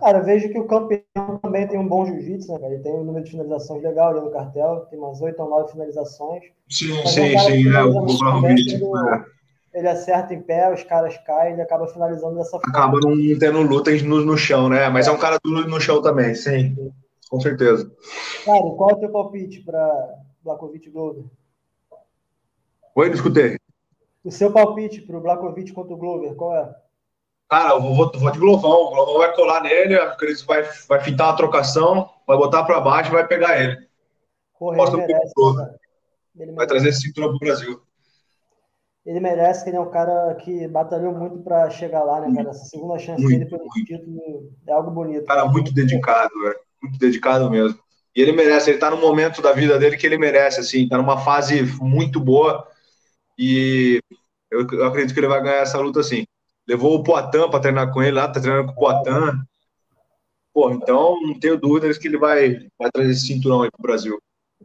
[0.00, 2.74] Cara, vejo que o campeão também tem um bom jiu-jitsu, né, cara?
[2.74, 5.70] Ele tem um número de finalizações legal ali no cartel, tem umas 8 ou 9
[5.70, 6.42] finalizações.
[6.68, 8.74] Sim, é sim, sim, é, o Blahovic.
[8.74, 9.78] É.
[9.78, 12.68] Ele acerta em pé, os caras caem, ele acaba finalizando dessa forma.
[12.68, 14.88] Acaba não tendo luta no, no chão, né?
[14.88, 15.10] Mas é.
[15.10, 16.74] é um cara duro no chão também, sim.
[16.74, 16.92] sim.
[17.30, 17.88] Com certeza.
[18.44, 21.24] Cara, qual é o teu palpite para Blakovic Glover?
[22.94, 23.56] Oi, não escutei.
[24.22, 26.74] O seu palpite para o Blakovic contra o Glover, qual é?
[27.48, 28.86] Cara, eu vou, vou de Glovão.
[28.86, 33.10] O Glovão vai colar nele, acredito vai, vai fintar uma trocação, vai botar para baixo
[33.10, 33.76] e vai pegar ele.
[34.58, 35.32] Porra, ele merece,
[36.38, 37.82] ele vai trazer esse cinturão pro Brasil.
[39.04, 42.50] Ele merece, que ele é um cara que batalhou muito para chegar lá, né, cara?
[42.50, 43.84] Essa segunda chance muito, dele pelo muito.
[43.84, 45.26] título é algo bonito.
[45.26, 45.52] Cara, cara.
[45.52, 46.58] muito dedicado, velho.
[46.80, 47.78] Muito dedicado mesmo.
[48.14, 50.96] E ele merece, ele tá no momento da vida dele que ele merece, assim, tá
[50.96, 52.66] numa fase muito boa.
[53.38, 54.00] E
[54.50, 56.24] eu, eu acredito que ele vai ganhar essa luta, assim
[56.66, 59.44] levou o Poitin para treinar com ele lá, tá treinando com o Poitin.
[60.52, 64.18] Pô, então não tenho dúvidas que ele vai, vai trazer esse cinturão aí pro Brasil.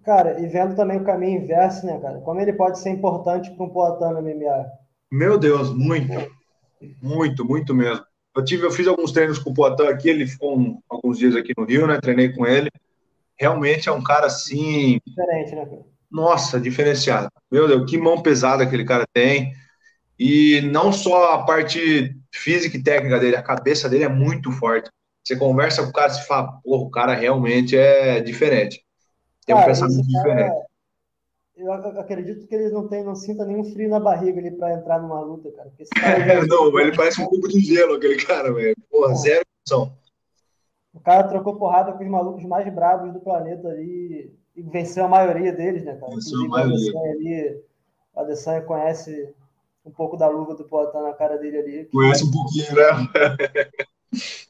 [0.03, 2.19] Cara, e vendo também o caminho inverso, né, cara?
[2.19, 4.65] Como ele pode ser importante para um Poitin no MMA?
[5.11, 6.13] Meu Deus, muito.
[7.01, 8.05] Muito, muito mesmo.
[8.35, 11.35] Eu tive, eu fiz alguns treinos com o Poitin aqui, ele ficou um, alguns dias
[11.35, 11.99] aqui no Rio, né?
[11.99, 12.69] Treinei com ele.
[13.39, 14.99] Realmente é um cara assim.
[15.05, 15.96] Diferente, né, cara?
[16.09, 17.29] Nossa, diferenciado.
[17.51, 19.53] Meu Deus, que mão pesada aquele cara tem.
[20.19, 24.89] E não só a parte física e técnica dele, a cabeça dele é muito forte.
[25.23, 28.83] Você conversa com o cara e fala, porra, o cara realmente é diferente.
[29.45, 30.55] Tem cara, um pensamento diferente.
[31.57, 34.99] eu acredito que ele não tem, não sinta nenhum frio na barriga ali para entrar
[34.99, 35.71] numa luta, cara.
[36.41, 38.75] É, não, ele parece um cubo de gelo, aquele cara, velho.
[38.89, 39.97] Porra, zero opção.
[40.93, 45.07] O cara trocou porrada com os malucos mais bravos do planeta ali e venceu a
[45.07, 46.11] maioria deles, né, cara?
[46.13, 46.99] Venceu a maioria.
[47.11, 47.61] Ali,
[48.15, 49.29] a Adesanya conhece
[49.85, 51.85] um pouco da luva do Poitin na cara dele ali.
[51.85, 53.61] Conhece um pouquinho, né?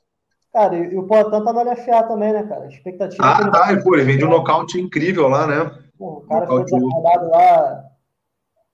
[0.53, 2.63] Cara, e, e o Poitin tá no LFA também, né, cara?
[2.63, 3.21] A expectativa.
[3.21, 3.51] Ah, ele...
[3.51, 5.83] tá, pô, ele vem de um nocaute incrível lá, né?
[5.99, 7.83] Pô, o cara foi desacordado lá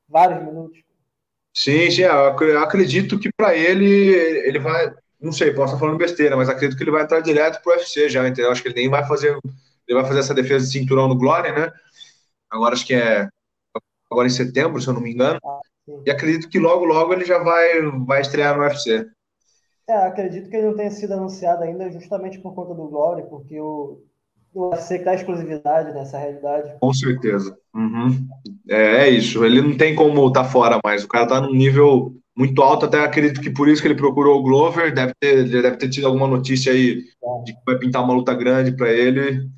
[0.07, 0.79] vários minutos.
[1.53, 6.37] Sim, sim, eu acredito que para ele, ele vai, não sei, posso estar falando besteira,
[6.37, 8.51] mas acredito que ele vai entrar direto pro UFC já, entendeu?
[8.51, 9.37] Acho que ele nem vai fazer,
[9.87, 11.71] ele vai fazer essa defesa de cinturão no Glória, né?
[12.49, 13.27] Agora acho que é
[14.09, 15.39] agora em setembro, se eu não me engano.
[15.43, 15.59] Ah,
[16.05, 19.05] e acredito que logo, logo ele já vai, vai estrear no UFC.
[19.87, 23.59] É, acredito que ele não tenha sido anunciado ainda justamente por conta do Glory, porque
[23.59, 24.01] o,
[24.53, 26.73] o UFC dá exclusividade nessa realidade.
[26.79, 27.57] Com certeza.
[27.75, 28.25] Uhum.
[28.69, 29.43] É, é, isso.
[29.43, 31.03] Ele não tem como estar tá fora mais.
[31.03, 34.39] O cara tá num nível muito alto, até acredito que por isso que ele procurou
[34.39, 34.93] o Glover.
[34.93, 37.43] Deve ter, deve ter tido alguma notícia aí é.
[37.43, 39.49] de que vai pintar uma luta grande para ele.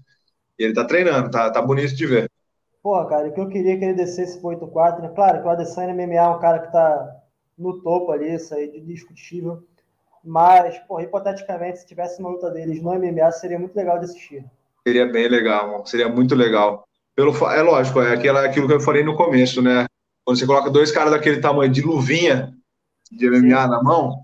[0.58, 2.32] E ele tá treinando, tá, tá bonito de ver.
[2.82, 5.12] Porra, cara, o que eu queria é que ele descesse pro 8-4, né?
[5.16, 7.16] Claro que o Adesanya MMA é um cara que tá
[7.58, 9.64] no topo ali, isso aí de discutível.
[10.24, 14.46] Mas, porra, hipoteticamente, se tivesse uma luta deles no MMA, seria muito legal de assistir.
[14.88, 15.86] Seria bem legal, mano.
[15.88, 16.88] seria muito legal.
[17.16, 19.86] Pelo, é lógico, é aquilo, aquilo que eu falei no começo, né?
[20.24, 22.54] Quando você coloca dois caras daquele tamanho de luvinha
[23.12, 23.70] de MMA Sim.
[23.70, 24.20] na mão,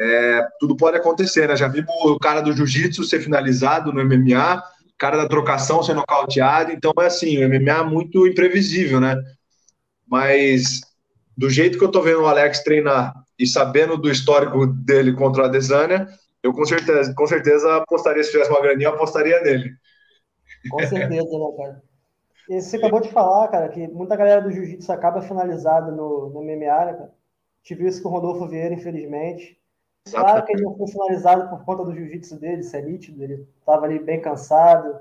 [0.00, 1.56] é, tudo pode acontecer, né?
[1.56, 4.62] Já vimos o cara do jiu-jitsu ser finalizado no MMA,
[4.98, 6.72] cara da trocação ser nocauteado.
[6.72, 9.16] Então é assim, o MMA é muito imprevisível, né?
[10.06, 10.80] Mas
[11.36, 15.46] do jeito que eu tô vendo o Alex treinar e sabendo do histórico dele contra
[15.46, 16.06] a Desânia,
[16.42, 19.70] eu com certeza, com certeza apostaria, se tivesse uma graninha, eu apostaria nele.
[20.70, 21.82] Com certeza, né, cara?
[22.48, 26.42] E você acabou de falar, cara, que muita galera do jiu-jitsu acaba finalizada no, no
[26.42, 27.14] MMA, né, cara?
[27.62, 29.58] Tive isso com o Rodolfo Vieira, infelizmente.
[30.10, 33.46] Claro que ele não foi finalizado por conta do jiu-jitsu dele, isso é nítido, ele
[33.60, 34.98] estava ali bem cansado,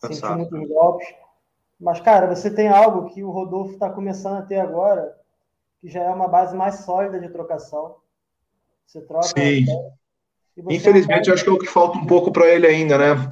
[0.00, 1.08] cansado, sentiu muitos golpes.
[1.80, 5.16] Mas, cara, você tem algo que o Rodolfo está começando a ter agora,
[5.80, 7.96] que já é uma base mais sólida de trocação.
[8.86, 9.28] Você troca.
[9.28, 9.64] Sim.
[10.68, 13.28] Infelizmente, eu acho que é o que falta um pouco para ele ainda, né?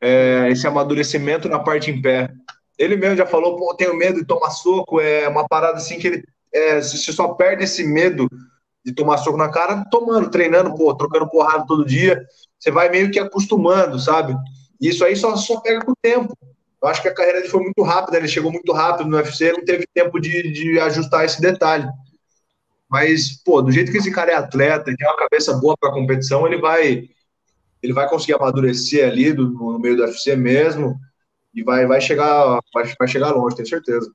[0.00, 2.30] É, esse amadurecimento na parte em pé.
[2.78, 6.06] Ele mesmo já falou, pô, tenho medo de tomar soco, é uma parada assim que
[6.06, 8.28] ele é, se só perde esse medo
[8.88, 12.24] de tomar soco na cara tomando, treinando, pô, trocando porrada todo dia.
[12.58, 14.34] Você vai meio que acostumando, sabe?
[14.80, 16.34] E isso aí só, só pega com o tempo.
[16.80, 19.52] Eu acho que a carreira dele foi muito rápida, ele chegou muito rápido no UFC,
[19.52, 21.86] não teve tempo de, de ajustar esse detalhe.
[22.88, 26.46] Mas, pô, do jeito que esse cara é atleta, tem uma cabeça boa para competição,
[26.46, 27.08] ele vai
[27.82, 30.96] ele vai conseguir amadurecer ali do, no meio do UFC mesmo
[31.54, 34.10] e vai, vai chegar vai, vai chegar longe, tenho certeza.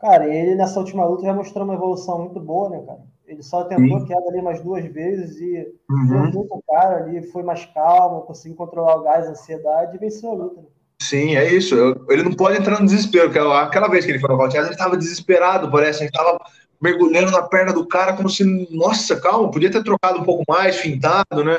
[0.00, 3.13] Cara, ele nessa última luta já mostrou uma evolução muito boa, né, cara?
[3.26, 4.06] Ele só tentou Sim.
[4.06, 6.08] queda ali mais duas vezes e uhum.
[6.08, 10.30] foi muito cara ali, foi mais calmo, conseguiu controlar o gás, a ansiedade e venceu
[10.30, 10.60] a luta.
[10.60, 10.66] Né?
[11.00, 11.74] Sim, é isso.
[12.08, 13.28] Ele não pode entrar no desespero.
[13.52, 16.00] Aquela vez que ele foi nocauteado, ele estava desesperado, parece.
[16.00, 16.38] Ele estava
[16.80, 20.76] mergulhando na perna do cara como se, nossa, calma, podia ter trocado um pouco mais,
[20.76, 21.58] fintado, né?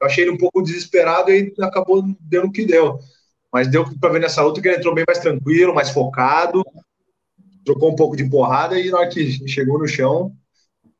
[0.00, 2.98] Eu achei ele um pouco desesperado e acabou dando o que deu.
[3.52, 6.64] Mas deu para ver nessa luta que ele entrou bem mais tranquilo, mais focado,
[7.64, 10.32] trocou um pouco de porrada e na hora que chegou no chão,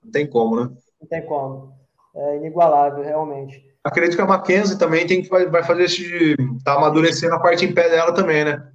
[0.02, 0.70] não tem como, né?
[1.00, 1.72] Não tem como.
[2.14, 3.62] É inigualável, realmente.
[3.82, 6.36] Acredito que a Mackenzie também tem que vai fazer esse.
[6.64, 8.70] tá amadurecendo a parte em pé dela também, né?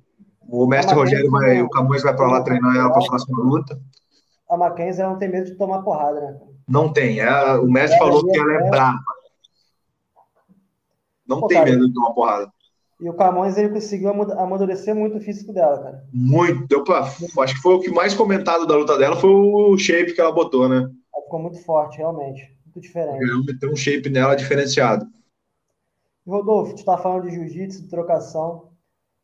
[0.47, 3.79] O mestre Rogério vai, o Camões vai para lá treinar ela para a próxima luta.
[4.49, 6.39] A Mackenzie não tem medo de tomar porrada, né?
[6.67, 7.19] Não tem.
[7.19, 8.99] É, o mestre é, falou que ela é, é brava.
[11.27, 12.51] Não Pô, tem cara, medo de tomar porrada.
[13.01, 16.03] E o Camões ele conseguiu amadurecer muito o físico dela, cara.
[16.13, 16.77] Muito.
[16.77, 20.21] Opa, acho que foi o que mais comentado da luta dela foi o shape que
[20.21, 20.89] ela botou, né?
[21.23, 22.55] Ficou muito forte, realmente.
[22.65, 23.23] Muito diferente.
[23.23, 25.07] Realmente tem um shape nela diferenciado.
[26.27, 28.71] Rodolfo, tu está falando de jiu-jitsu, de trocação.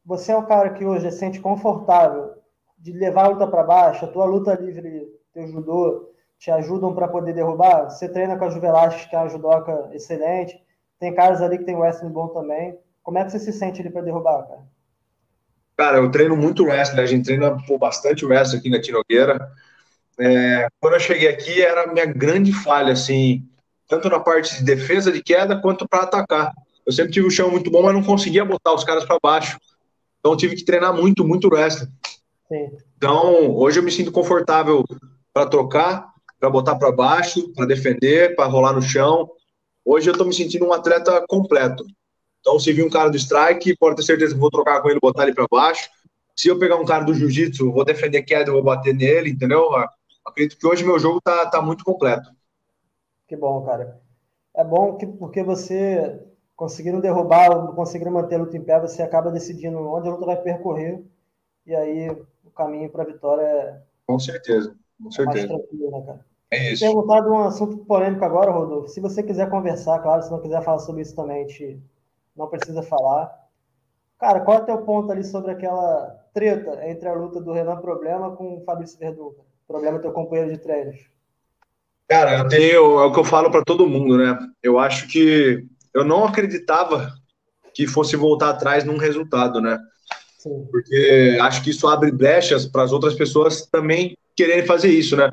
[0.05, 2.35] Você é um cara que hoje se sente confortável
[2.77, 7.07] de levar a luta para baixo, a tua luta livre, teu judô, te ajudam para
[7.07, 7.89] poder derrubar?
[7.89, 10.59] Você treina com a Juvelastic, que é uma judoca excelente.
[10.99, 12.77] Tem caras ali que tem wrestling bom também.
[13.03, 14.61] Como é que você se sente ali para derrubar, cara?
[15.77, 19.51] Cara, eu treino muito wrestling, a gente treina pô, bastante wrestling aqui na Tinogueira.
[20.21, 23.43] É, quando eu cheguei aqui, era a minha grande falha, assim,
[23.87, 26.53] tanto na parte de defesa de queda quanto para atacar.
[26.85, 29.57] Eu sempre tive o chão muito bom, mas não conseguia botar os caras para baixo.
[30.19, 31.89] Então, tive que treinar muito, muito wrestling.
[32.47, 32.69] Sim.
[32.95, 34.83] Então, hoje eu me sinto confortável
[35.33, 36.07] para trocar,
[36.39, 39.27] para botar para baixo, para defender, para rolar no chão.
[39.83, 41.83] Hoje eu estou me sentindo um atleta completo.
[42.39, 44.99] Então, se vir um cara do strike, pode ter certeza que vou trocar com ele,
[44.99, 45.89] botar ele para baixo.
[46.35, 49.67] Se eu pegar um cara do jiu-jitsu, vou defender queda, vou bater nele, entendeu?
[50.25, 52.29] Acredito que hoje meu jogo tá, tá muito completo.
[53.27, 53.99] Que bom, cara.
[54.53, 56.21] É bom que porque você
[56.55, 60.37] conseguindo derrubar, conseguindo manter a luta em pé, você acaba decidindo onde a luta vai
[60.37, 61.03] percorrer.
[61.65, 62.09] E aí
[62.45, 63.81] o caminho para a vitória é.
[64.05, 65.47] Com certeza, com certeza.
[65.47, 66.25] mais né, cara?
[66.51, 66.85] É isso.
[66.85, 68.89] Perguntar de um assunto polêmico agora, Rodolfo.
[68.89, 71.81] Se você quiser conversar, claro, se não quiser falar sobre isso também, a gente
[72.35, 73.33] não precisa falar.
[74.19, 77.77] Cara, qual é o teu ponto ali sobre aquela treta entre a luta do Renan
[77.77, 79.31] Problema com o Fabrício Verdun?
[79.71, 80.97] Problema teu companheiro de treinos.
[82.09, 84.37] Cara, eu tenho, é o que eu falo para todo mundo, né?
[84.61, 87.13] Eu acho que eu não acreditava
[87.73, 89.79] que fosse voltar atrás num resultado, né?
[90.37, 90.67] Sim.
[90.69, 95.29] Porque acho que isso abre brechas para as outras pessoas também quererem fazer isso, né?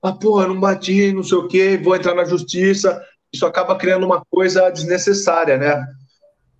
[0.00, 3.04] Ah, porra, não bati, não sei o quê, vou entrar na justiça.
[3.32, 5.84] Isso acaba criando uma coisa desnecessária, né?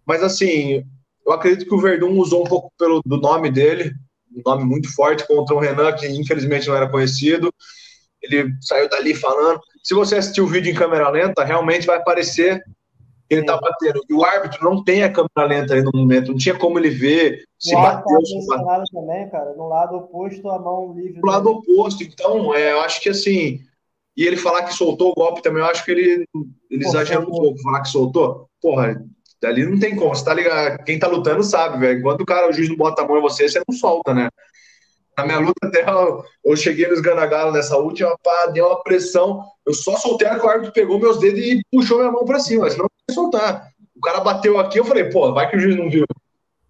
[0.05, 0.85] Mas assim,
[1.25, 3.93] eu acredito que o Verdun usou um pouco pelo, do nome dele,
[4.35, 7.53] um nome muito forte contra o Renan, que infelizmente não era conhecido.
[8.23, 9.61] Ele saiu dali falando.
[9.83, 12.63] Se você assistir o vídeo em câmera lenta, realmente vai aparecer
[13.29, 14.03] que ele tá batendo.
[14.09, 16.91] E o árbitro não tem a câmera lenta aí no momento, não tinha como ele
[16.91, 18.19] ver se bateu.
[18.19, 18.85] Tá se bateu.
[18.93, 21.21] também, cara, no lado oposto, a mão livre.
[21.21, 23.61] No lado oposto, então, é, eu acho que assim.
[24.17, 26.27] E ele falar que soltou o golpe também, eu acho que ele,
[26.69, 28.49] ele exagerou um pouco, falar que soltou.
[28.61, 29.03] Porra,
[29.41, 30.85] Dali não tem como, você tá ligado?
[30.85, 31.99] Quem tá lutando sabe, velho.
[31.99, 34.29] Enquanto o cara, o juiz não bota a mão em você, você não solta, né?
[35.17, 39.45] Na minha luta até eu, eu cheguei nos Ganagalo nessa última, pá, deu uma pressão.
[39.67, 42.39] Eu só soltei a que o árbitro pegou meus dedos e puxou minha mão pra
[42.39, 43.69] cima, senão não ia soltar.
[43.95, 46.07] O cara bateu aqui, eu falei, pô, vai que o juiz não viu.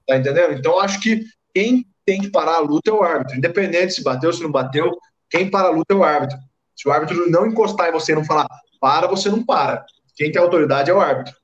[0.06, 0.54] Tá entendendo?
[0.54, 3.36] Então acho que quem tem que parar a luta é o árbitro.
[3.36, 4.90] Independente se bateu, se não bateu,
[5.28, 6.38] quem para a luta é o árbitro.
[6.74, 8.48] Se o árbitro não encostar em você e não falar
[8.80, 9.84] para, você não para.
[10.16, 11.39] Quem tem autoridade é o árbitro.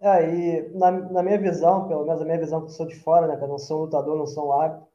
[0.00, 2.94] É, e na, na minha visão, pelo menos a minha visão que eu sou de
[2.94, 4.86] fora, né, que eu não sou um lutador, não sou um árbitro,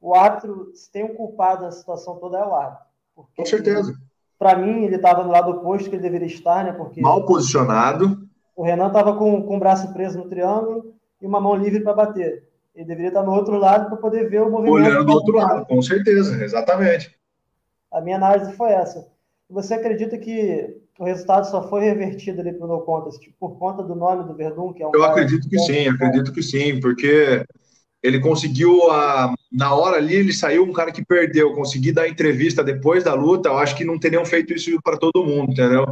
[0.00, 2.86] o árbitro, se tem um culpado na situação toda, é o árbitro.
[3.36, 3.94] Com certeza.
[4.38, 6.72] Para mim, ele estava no lado oposto que ele deveria estar, né?
[6.72, 8.28] Porque Mal posicionado.
[8.54, 11.94] O Renan estava com, com o braço preso no triângulo e uma mão livre para
[11.94, 12.48] bater.
[12.74, 14.74] Ele deveria estar no outro lado para poder ver o movimento.
[14.74, 17.18] Olhando do outro lado, com certeza, exatamente.
[17.90, 19.08] A minha análise foi essa.
[19.50, 23.82] Você acredita que o resultado só foi revertido ali para o No Contest por conta
[23.82, 27.44] do nome do Verdun, que é um Eu acredito que sim, acredito que sim, porque
[28.02, 32.62] ele conseguiu, a, na hora ali, ele saiu um cara que perdeu, consegui dar entrevista
[32.62, 35.84] depois da luta, eu acho que não teriam feito isso para todo mundo, entendeu?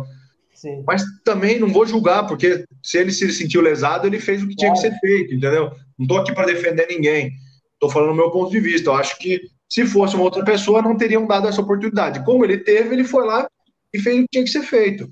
[0.55, 0.83] Sim.
[0.87, 4.57] Mas também não vou julgar, porque se ele se sentiu lesado, ele fez o que
[4.57, 5.71] tinha que ser feito, entendeu?
[5.99, 7.33] Não estou aqui para defender ninguém,
[7.75, 8.91] estou falando do meu ponto de vista.
[8.91, 12.25] Eu acho que se fosse uma outra pessoa, não teriam dado essa oportunidade.
[12.25, 13.49] Como ele teve, ele foi lá
[13.93, 15.09] e fez o que tinha que ser feito.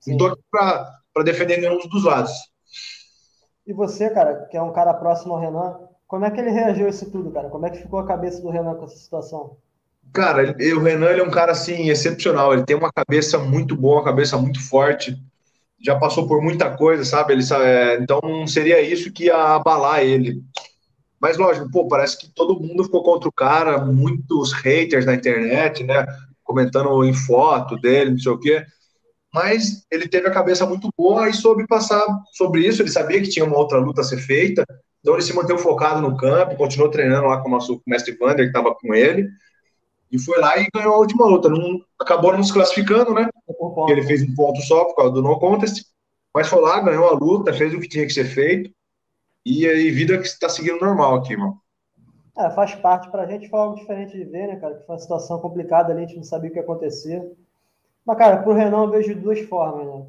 [0.00, 0.16] Sim.
[0.16, 0.42] Não estou aqui
[1.12, 2.32] para defender nenhum dos lados.
[3.66, 6.86] E você, cara, que é um cara próximo ao Renan, como é que ele reagiu
[6.86, 7.50] a isso tudo, cara?
[7.50, 9.58] Como é que ficou a cabeça do Renan com essa situação?
[10.10, 12.54] Cara, o Renan ele é um cara assim excepcional.
[12.54, 15.14] Ele tem uma cabeça muito boa, uma cabeça muito forte.
[15.80, 17.34] Já passou por muita coisa, sabe?
[17.34, 20.42] Ele é, então não seria isso que ia abalar ele.
[21.20, 25.84] Mas lógico, pô, parece que todo mundo ficou contra o cara, muitos haters na internet,
[25.84, 26.06] né?
[26.44, 28.64] Comentando em foto dele, não sei o quê.
[29.32, 32.80] Mas ele teve a cabeça muito boa e soube passar sobre isso.
[32.80, 34.64] Ele sabia que tinha uma outra luta a ser feita
[35.00, 38.44] então ele se manteve focado no campo, continuou treinando lá com o nosso mestre Vander,
[38.44, 39.28] que estava com ele,
[40.10, 41.48] e foi lá e ganhou a última luta.
[41.48, 43.28] Não, acabou não se classificando, né?
[43.88, 45.82] Ele fez um ponto só por causa do no contest,
[46.34, 48.70] mas foi lá, ganhou a luta, fez o que tinha que ser feito,
[49.48, 51.60] e aí vida que está seguindo normal aqui, mano.
[52.36, 54.74] É, faz parte pra gente, foi algo diferente de ver, né, cara?
[54.76, 57.32] Que foi uma situação complicada ali, a gente não sabia o que ia acontecer.
[58.06, 60.06] Mas, cara, pro Renan eu vejo de duas formas, né?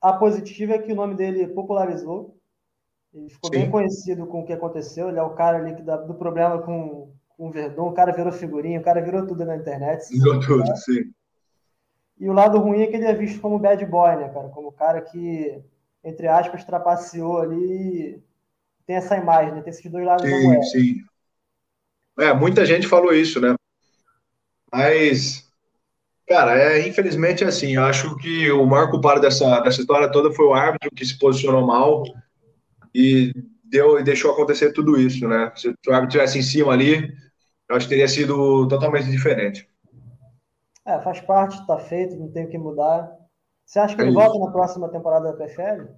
[0.00, 2.36] A positiva é que o nome dele popularizou,
[3.14, 3.60] ele ficou sim.
[3.60, 5.08] bem conhecido com o que aconteceu.
[5.08, 7.88] Ele é o cara ali que dá, do problema com, com o Verdun.
[7.88, 10.08] O cara virou figurinha, o cara virou tudo na internet.
[10.10, 10.76] Virou tudo, cara.
[10.76, 11.12] sim.
[12.18, 14.48] E o lado ruim é que ele é visto como bad boy, né, cara?
[14.48, 15.62] Como o cara que,
[16.06, 18.22] entre aspas, trapaceou ali.
[18.86, 19.60] Tem essa imagem, né?
[19.60, 20.62] Tem esses dois lados sim, da.
[20.62, 20.94] Sim,
[22.20, 23.56] É, muita gente falou isso, né?
[24.72, 25.44] Mas,
[26.28, 27.74] cara, é, infelizmente é assim.
[27.74, 31.18] Eu acho que o maior culpado dessa, dessa história toda foi o árbitro que se
[31.18, 32.04] posicionou mal
[32.94, 33.32] e
[33.64, 35.52] deu e deixou acontecer tudo isso, né?
[35.56, 37.12] Se o árbitro tivesse em cima ali,
[37.68, 39.68] eu acho que teria sido totalmente diferente.
[40.84, 43.25] É, faz parte, tá feito, não tem o que mudar.
[43.66, 45.88] Você acha que é ele volta na próxima temporada da PFL?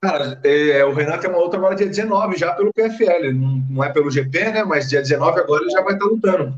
[0.00, 3.32] Cara, é, o Renato tem uma outra agora dia 19, já pelo PFL.
[3.34, 4.62] Não, não é pelo GP, né?
[4.62, 6.56] Mas dia 19 agora ele já vai estar lutando.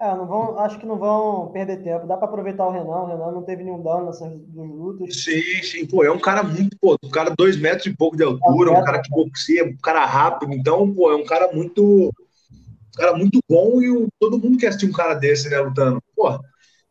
[0.00, 2.06] É, não vão, acho que não vão perder tempo.
[2.06, 3.02] Dá para aproveitar o Renan.
[3.02, 5.22] O Renan não teve nenhum dano nessas duas lutas.
[5.22, 5.86] Sim, sim.
[5.86, 8.78] Pô, é um cara muito, pô, um cara dois metros e pouco de altura, é
[8.78, 10.52] um cara que boxeia, um cara rápido.
[10.52, 14.68] Então, pô, é um cara muito, um cara muito bom e o, todo mundo quer
[14.68, 16.02] assistir um cara desse, né, lutando.
[16.16, 16.40] Pô,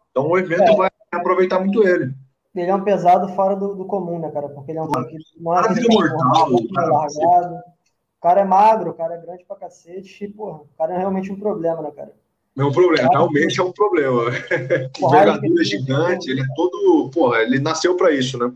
[0.10, 0.76] então o evento é.
[0.76, 2.14] vai aproveitar muito ele.
[2.56, 4.48] Ele é um pesado fora do, do comum, né, cara?
[4.50, 7.56] Porque ele é um cara que não é aquele mortal, cara, largado.
[7.56, 10.24] O cara é magro, o cara é grande pra cacete.
[10.24, 12.14] E, porra, o cara é realmente um problema, né, cara?
[12.56, 14.30] É um problema, realmente é um problema.
[15.02, 17.10] Envergadura é gigante, ele é todo.
[17.12, 18.54] Porra, ele nasceu para isso, né?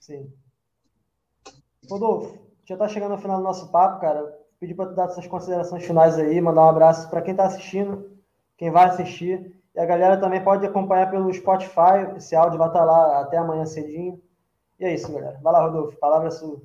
[0.00, 0.32] Sim.
[1.88, 4.38] Rodolfo, já tá chegando ao final do nosso papo, cara.
[4.58, 8.11] Pedir para tu dar suas considerações finais aí, mandar um abraço para quem tá assistindo,
[8.62, 9.52] quem vai assistir.
[9.74, 13.66] E a galera também pode acompanhar pelo Spotify, esse áudio vai estar lá até amanhã
[13.66, 14.20] cedinho.
[14.78, 15.36] E é isso, galera.
[15.42, 16.62] Vai lá, Rodolfo, palavra sua.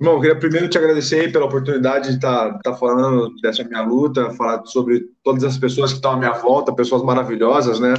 [0.00, 4.32] Bom, queria primeiro te agradecer pela oportunidade de estar, tá, tá falando dessa minha luta,
[4.32, 7.94] falar sobre todas as pessoas que estão à minha volta, pessoas maravilhosas, né?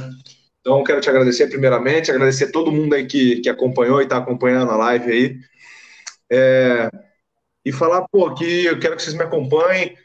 [0.60, 4.70] Então, quero te agradecer primeiramente, agradecer todo mundo aí que, que acompanhou e está acompanhando
[4.70, 5.38] a live aí.
[6.30, 6.90] É,
[7.64, 9.96] e falar, pô, que eu quero que vocês me acompanhem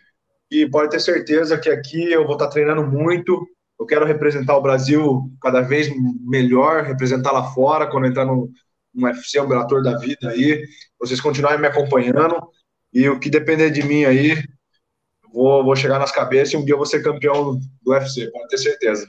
[0.51, 3.47] e pode ter certeza que aqui eu vou estar treinando muito.
[3.79, 5.89] Eu quero representar o Brasil cada vez
[6.21, 8.49] melhor, representar lá fora, quando entrar no,
[8.95, 10.63] um UFC, um Bellator da vida aí,
[10.99, 12.35] vocês continuarem me acompanhando
[12.93, 14.35] e o que depender de mim aí,
[15.31, 18.47] vou, vou chegar nas cabeças e um dia eu vou ser campeão do UFC, pode
[18.47, 19.07] ter certeza.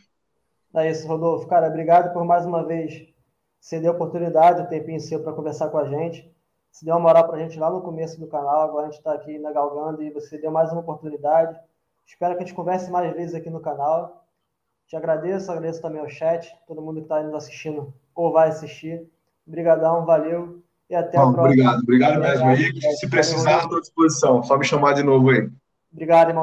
[0.76, 1.48] É isso, Rodolfo.
[1.48, 3.08] Cara, obrigado por mais uma vez
[3.60, 6.30] ceder a oportunidade, o tempinho seu para conversar com a gente.
[6.70, 8.98] Você deu uma moral para a gente lá no começo do canal, agora a gente
[8.98, 11.56] está aqui na Galgando e você deu mais uma oportunidade.
[12.06, 14.24] Espero que a gente converse mais vezes aqui no canal.
[14.86, 19.08] Te agradeço, agradeço também ao chat, todo mundo que está nos assistindo ou vai assistir.
[19.46, 21.42] Obrigadão, valeu e até Bom, a próxima.
[21.44, 22.96] Obrigado, obrigado mesmo aí.
[22.96, 24.42] Se precisar, estou à disposição.
[24.42, 25.48] Só me chamar de novo aí.
[25.92, 26.38] Obrigado, irmão.